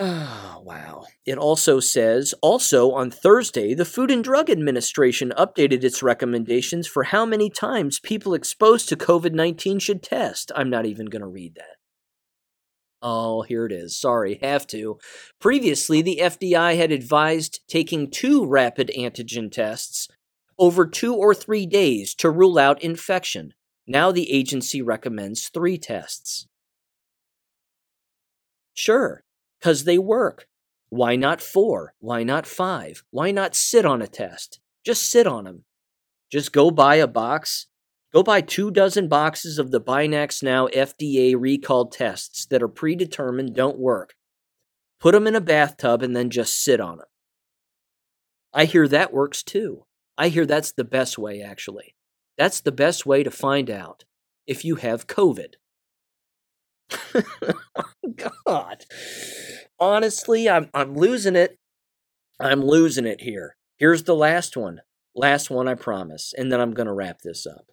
[0.00, 1.06] Oh, wow.
[1.26, 7.02] It also says, also on Thursday, the Food and Drug Administration updated its recommendations for
[7.04, 10.52] how many times people exposed to COVID 19 should test.
[10.54, 11.78] I'm not even going to read that.
[13.02, 13.98] Oh, here it is.
[13.98, 14.98] Sorry, have to.
[15.40, 20.08] Previously, the FDA had advised taking two rapid antigen tests
[20.58, 23.52] over two or three days to rule out infection.
[23.86, 26.46] Now the agency recommends three tests.
[28.74, 29.22] Sure,
[29.60, 30.46] because they work.
[30.90, 31.94] Why not four?
[32.00, 33.02] Why not five?
[33.10, 34.60] Why not sit on a test?
[34.84, 35.64] Just sit on them.
[36.30, 37.66] Just go buy a box.
[38.12, 43.78] Go buy two dozen boxes of the BinaxNOW FDA recalled tests that are predetermined, don't
[43.78, 44.14] work.
[44.98, 47.06] Put them in a bathtub and then just sit on them.
[48.52, 49.84] I hear that works too.
[50.16, 51.94] I hear that's the best way, actually.
[52.38, 54.04] That's the best way to find out
[54.46, 55.54] if you have COVID.
[58.46, 58.84] God.
[59.78, 61.58] Honestly, I'm I'm losing it.
[62.40, 63.56] I'm losing it here.
[63.76, 64.80] Here's the last one.
[65.14, 67.66] Last one I promise, and then I'm going to wrap this up.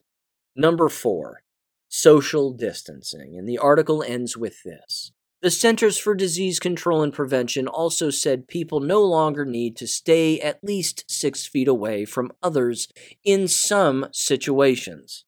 [0.55, 1.41] Number 4.
[1.89, 5.11] Social distancing, and the article ends with this.
[5.41, 10.39] The Centers for Disease Control and Prevention also said people no longer need to stay
[10.39, 12.87] at least six feet away from others
[13.23, 15.25] in some situations.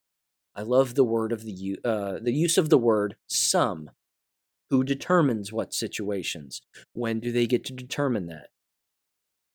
[0.57, 3.91] I love the word of the uh, the use of the word some.
[4.71, 6.61] Who determines what situations?
[6.93, 8.47] When do they get to determine that?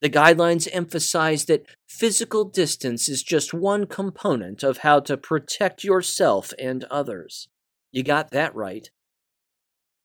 [0.01, 6.53] The guidelines emphasize that physical distance is just one component of how to protect yourself
[6.59, 7.49] and others.
[7.91, 8.89] You got that right.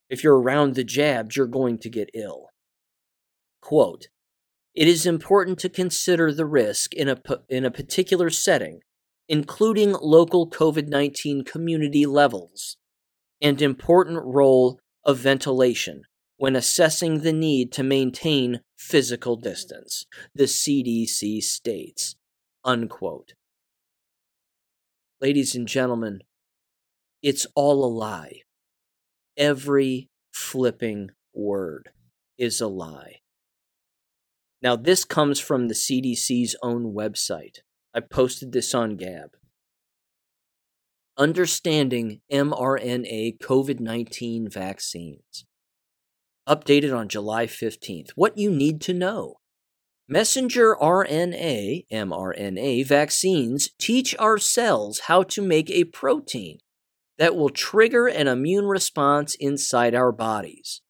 [0.09, 2.49] If you're around the jabs, you're going to get ill.
[3.61, 4.07] Quote,
[4.75, 7.17] it is important to consider the risk in a,
[7.49, 8.81] in a particular setting
[9.27, 12.77] including local COVID 19 community levels,
[13.41, 16.03] and important role of ventilation
[16.37, 22.15] when assessing the need to maintain physical distance, the CDC states.
[22.63, 23.33] Unquote.
[25.19, 26.19] Ladies and gentlemen,
[27.23, 28.41] it's all a lie.
[29.35, 31.89] Every flipping word
[32.37, 33.21] is a lie.
[34.61, 37.59] Now, this comes from the CDC's own website.
[37.97, 39.31] I posted this on Gab.
[41.17, 45.47] Understanding mRNA COVID 19 vaccines.
[46.47, 48.11] Updated on July 15th.
[48.13, 49.37] What you need to know.
[50.07, 56.59] Messenger RNA, mRNA vaccines teach our cells how to make a protein
[57.17, 60.81] that will trigger an immune response inside our bodies.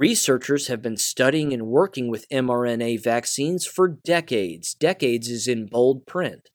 [0.00, 4.72] Researchers have been studying and working with mRNA vaccines for decades.
[4.72, 6.48] Decades is in bold print.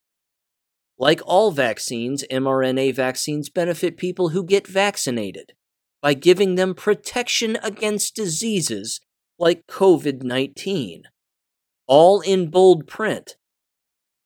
[0.97, 5.51] Like all vaccines, mRNA vaccines benefit people who get vaccinated
[6.01, 8.99] by giving them protection against diseases
[9.37, 11.03] like COVID 19.
[11.85, 13.35] All in bold print.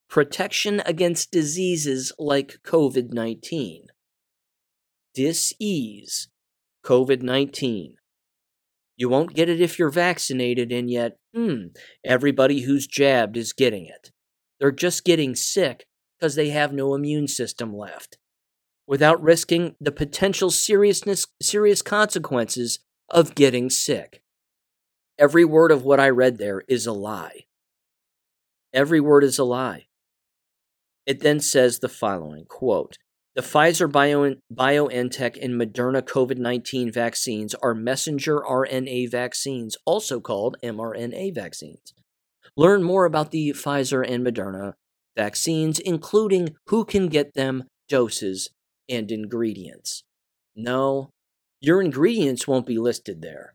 [0.10, 3.88] Protection against diseases like COVID 19.
[5.14, 6.30] Disease,
[6.86, 7.99] COVID 19.
[9.00, 11.68] You won't get it if you're vaccinated, and yet, hmm,
[12.04, 14.12] everybody who's jabbed is getting it.
[14.60, 15.86] They're just getting sick
[16.20, 18.18] because they have no immune system left,
[18.86, 22.80] without risking the potential seriousness, serious consequences
[23.10, 24.22] of getting sick.
[25.18, 27.46] Every word of what I read there is a lie.
[28.74, 29.86] Every word is a lie.
[31.06, 32.98] It then says the following quote,
[33.40, 40.58] the Pfizer Bio, BioNTech and Moderna COVID 19 vaccines are messenger RNA vaccines, also called
[40.62, 41.94] mRNA vaccines.
[42.58, 44.74] Learn more about the Pfizer and Moderna
[45.16, 48.50] vaccines, including who can get them, doses,
[48.90, 50.04] and ingredients.
[50.54, 51.12] No,
[51.62, 53.54] your ingredients won't be listed there.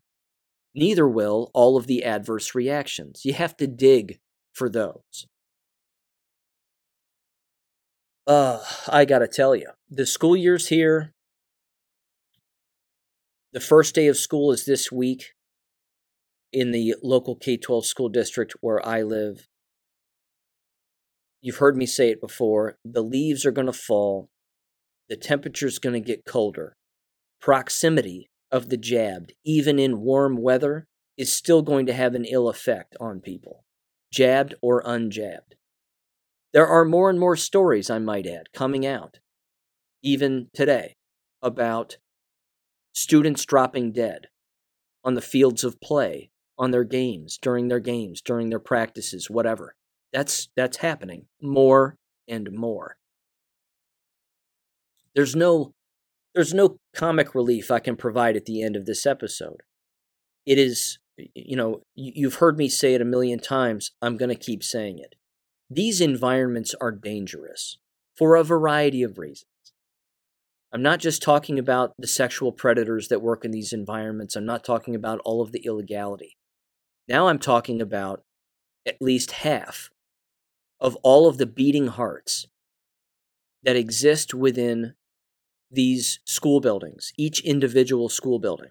[0.73, 3.21] Neither will all of the adverse reactions.
[3.23, 4.17] You have to dig
[4.51, 5.27] for those.
[8.25, 11.13] Uh, I gotta tell you, the school year's here.
[13.53, 15.33] The first day of school is this week
[16.51, 19.47] in the local K 12 school district where I live.
[21.41, 22.77] You've heard me say it before.
[22.83, 24.29] The leaves are going to fall.
[25.07, 26.75] The temperature's going to get colder.
[27.39, 32.49] Proximity of the jabbed, even in warm weather, is still going to have an ill
[32.49, 33.63] effect on people,
[34.11, 35.53] jabbed or unjabbed.
[36.53, 39.19] There are more and more stories, I might add, coming out,
[40.05, 40.95] even today,
[41.41, 41.97] about
[42.93, 44.27] students dropping dead
[45.03, 49.75] on the fields of play, on their games, during their games, during their practices, whatever.
[50.13, 51.97] That's that's happening more
[52.27, 52.97] and more.
[55.15, 55.73] There's no
[56.33, 59.63] there's no comic relief I can provide at the end of this episode.
[60.45, 60.99] It is
[61.33, 63.91] you know, you've heard me say it a million times.
[64.01, 65.15] I'm going to keep saying it.
[65.69, 67.77] These environments are dangerous
[68.15, 69.45] for a variety of reasons.
[70.73, 74.35] I'm not just talking about the sexual predators that work in these environments.
[74.35, 76.35] I'm not talking about all of the illegality.
[77.07, 78.23] Now I'm talking about
[78.85, 79.89] at least half
[80.79, 82.47] of all of the beating hearts
[83.63, 84.95] that exist within
[85.71, 88.69] these school buildings, each individual school building.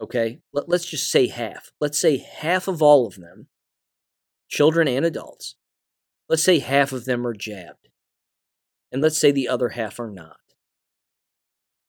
[0.00, 1.72] Okay, Let, us just say half.
[1.80, 3.46] Let's say half of all of them,
[4.48, 5.56] children and adults,
[6.32, 7.90] Let's say half of them are jabbed.
[8.90, 10.38] And let's say the other half are not.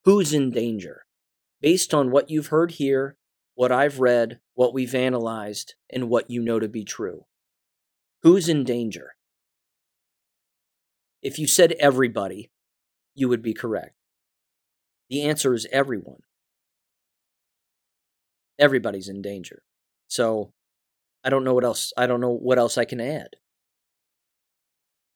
[0.06, 1.06] Who's in danger?
[1.62, 3.16] Based on what you've heard here,
[3.56, 7.26] what I've read, what we've analyzed, and what you know to be true.
[8.24, 9.16] Who's in danger?
[11.22, 12.52] If you said everybody,
[13.16, 13.96] you would be correct.
[15.10, 16.24] The answer is everyone.
[18.60, 19.64] Everybody's in danger.
[20.08, 20.52] So
[21.24, 23.30] I don't know what else I don't know what else I can add.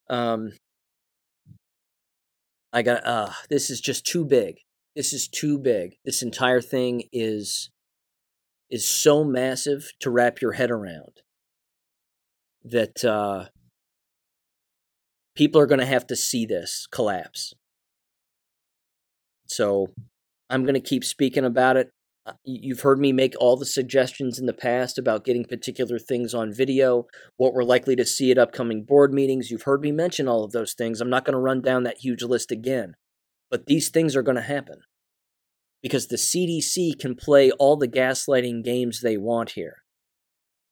[0.10, 0.54] Um,
[2.72, 4.60] I got, uh, this is just too big.
[4.98, 5.98] This is too big.
[6.06, 7.70] This entire thing is,
[8.72, 11.22] is so massive to wrap your head around
[12.64, 13.46] that, uh,
[15.36, 17.54] people are going to have to see this collapse.
[19.46, 19.90] So
[20.50, 21.92] I'm going to keep speaking about it.
[22.26, 26.34] Uh, you've heard me make all the suggestions in the past about getting particular things
[26.34, 27.06] on video,
[27.38, 29.52] what we're likely to see at upcoming board meetings.
[29.52, 31.02] You've heard me mention all of those things.
[31.02, 32.96] I'm not going to run down that huge list again.
[33.50, 34.82] But these things are going to happen
[35.82, 39.78] because the CDC can play all the gaslighting games they want here.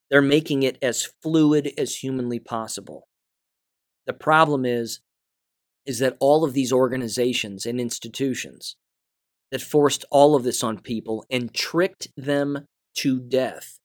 [0.09, 3.07] They're making it as fluid as humanly possible.
[4.05, 4.99] The problem is
[5.85, 8.75] is that all of these organizations and institutions
[9.51, 12.65] that forced all of this on people and tricked them
[12.95, 13.79] to death.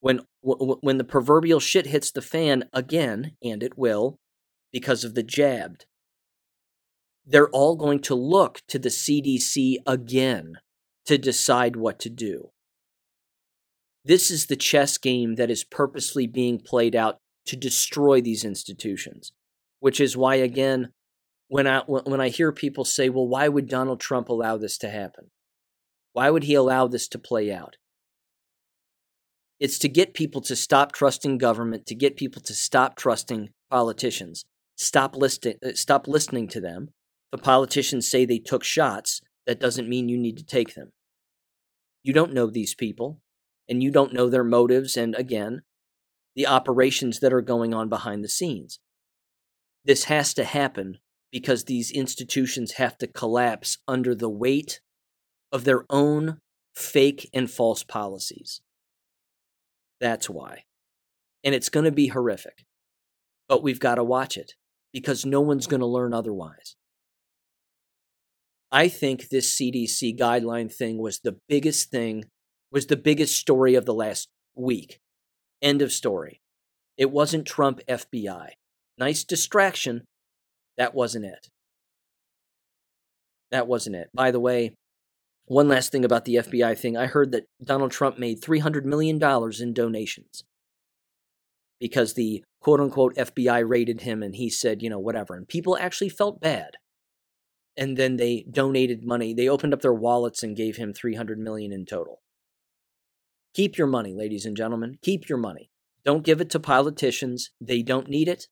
[0.00, 4.18] When when the proverbial shit hits the fan again, and it will,
[4.72, 5.84] because of the jabbed,
[7.30, 10.58] they're all going to look to the CDC again
[11.06, 12.50] to decide what to do.
[14.04, 19.32] This is the chess game that is purposely being played out to destroy these institutions,
[19.78, 20.92] which is why, again,
[21.48, 24.90] when I when I hear people say, "Well, why would Donald Trump allow this to
[24.90, 25.30] happen?
[26.12, 27.76] Why would he allow this to play out?"
[29.58, 34.44] It's to get people to stop trusting government, to get people to stop trusting politicians,
[34.76, 36.90] stop listening, uh, stop listening to them.
[37.32, 39.20] The politicians say they took shots.
[39.46, 40.92] That doesn't mean you need to take them.
[42.02, 43.20] You don't know these people,
[43.68, 45.62] and you don't know their motives, and again,
[46.34, 48.80] the operations that are going on behind the scenes.
[49.84, 50.98] This has to happen
[51.32, 54.80] because these institutions have to collapse under the weight
[55.52, 56.38] of their own
[56.74, 58.60] fake and false policies.
[60.00, 60.64] That's why.
[61.44, 62.64] And it's going to be horrific.
[63.48, 64.54] But we've got to watch it
[64.92, 66.76] because no one's going to learn otherwise.
[68.72, 72.24] I think this CDC guideline thing was the biggest thing,
[72.70, 74.98] was the biggest story of the last week.
[75.60, 76.40] End of story.
[76.96, 78.50] It wasn't Trump FBI.
[78.98, 80.04] Nice distraction,
[80.76, 81.48] that wasn't it.
[83.50, 84.08] That wasn't it.
[84.14, 84.74] By the way,
[85.46, 89.20] one last thing about the FBI thing I heard that Donald Trump made $300 million
[89.60, 90.44] in donations
[91.80, 95.34] because the quote unquote FBI raided him and he said, you know, whatever.
[95.34, 96.76] And people actually felt bad.
[97.80, 99.34] And then they donated money.
[99.34, 102.20] They opened up their wallets and gave him 300 million in total.
[103.54, 104.98] Keep your money, ladies and gentlemen.
[105.02, 105.70] Keep your money.
[106.04, 107.50] Don't give it to politicians.
[107.60, 108.48] They don't need it.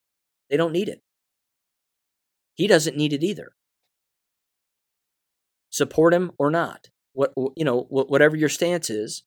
[0.50, 1.02] They don't need it.
[2.54, 3.52] He doesn't need it either.
[5.70, 6.88] Support him or not.
[7.12, 9.24] What you know, whatever your stance is.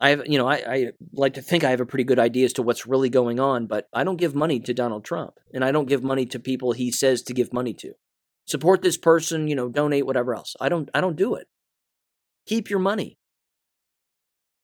[0.00, 2.44] I have, you know, I, I like to think I have a pretty good idea
[2.44, 5.64] as to what's really going on, but I don't give money to Donald Trump, and
[5.64, 7.94] I don't give money to people he says to give money to.
[8.46, 10.54] Support this person, you know, donate whatever else.
[10.60, 11.46] I don't, I don't do it.
[12.46, 13.18] Keep your money.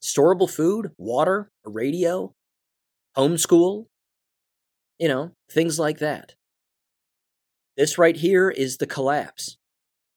[0.03, 2.35] Storable food, water, a radio,
[3.17, 3.87] homeschool,
[4.99, 6.35] you know, things like that.
[7.77, 9.57] This right here is the collapse.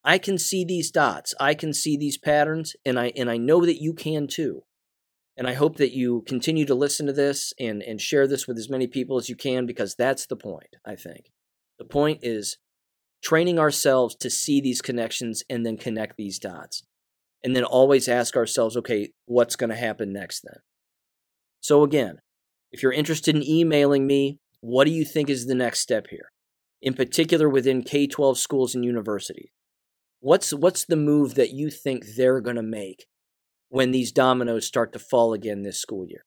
[0.04, 1.34] I can see these dots.
[1.40, 4.64] I can see these patterns and I and I know that you can too.
[5.38, 8.58] And I hope that you continue to listen to this and and share this with
[8.58, 11.32] as many people as you can because that's the point, I think.
[11.80, 12.58] The point is
[13.24, 16.84] training ourselves to see these connections and then connect these dots.
[17.44, 20.62] And then always ask ourselves, okay, what's going to happen next then?
[21.60, 22.20] So, again,
[22.72, 26.32] if you're interested in emailing me, what do you think is the next step here?
[26.82, 29.50] In particular, within K 12 schools and universities.
[30.20, 33.08] What's, what's the move that you think they're going to make
[33.68, 36.24] when these dominoes start to fall again this school year?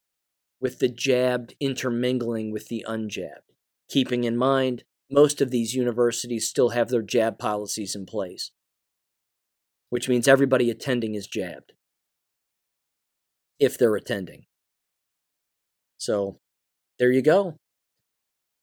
[0.61, 3.53] With the jabbed intermingling with the unjabbed,
[3.89, 8.51] keeping in mind most of these universities still have their jab policies in place,
[9.91, 11.73] which means everybody attending is jabbed
[13.59, 14.47] if they're attending.
[15.99, 16.39] So
[16.99, 17.57] there you go.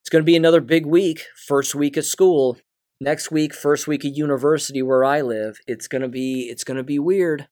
[0.02, 2.58] It's going to be another big week, first week of school.
[3.00, 5.58] Next week, first week of university where I live.
[5.66, 7.48] It's going to be it's going to be weird,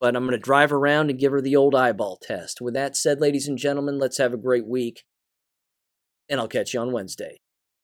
[0.00, 2.60] but I'm going to drive around and give her the old eyeball test.
[2.60, 5.04] With that said, ladies and gentlemen, let's have a great week.
[6.28, 7.38] And I'll catch you on Wednesday.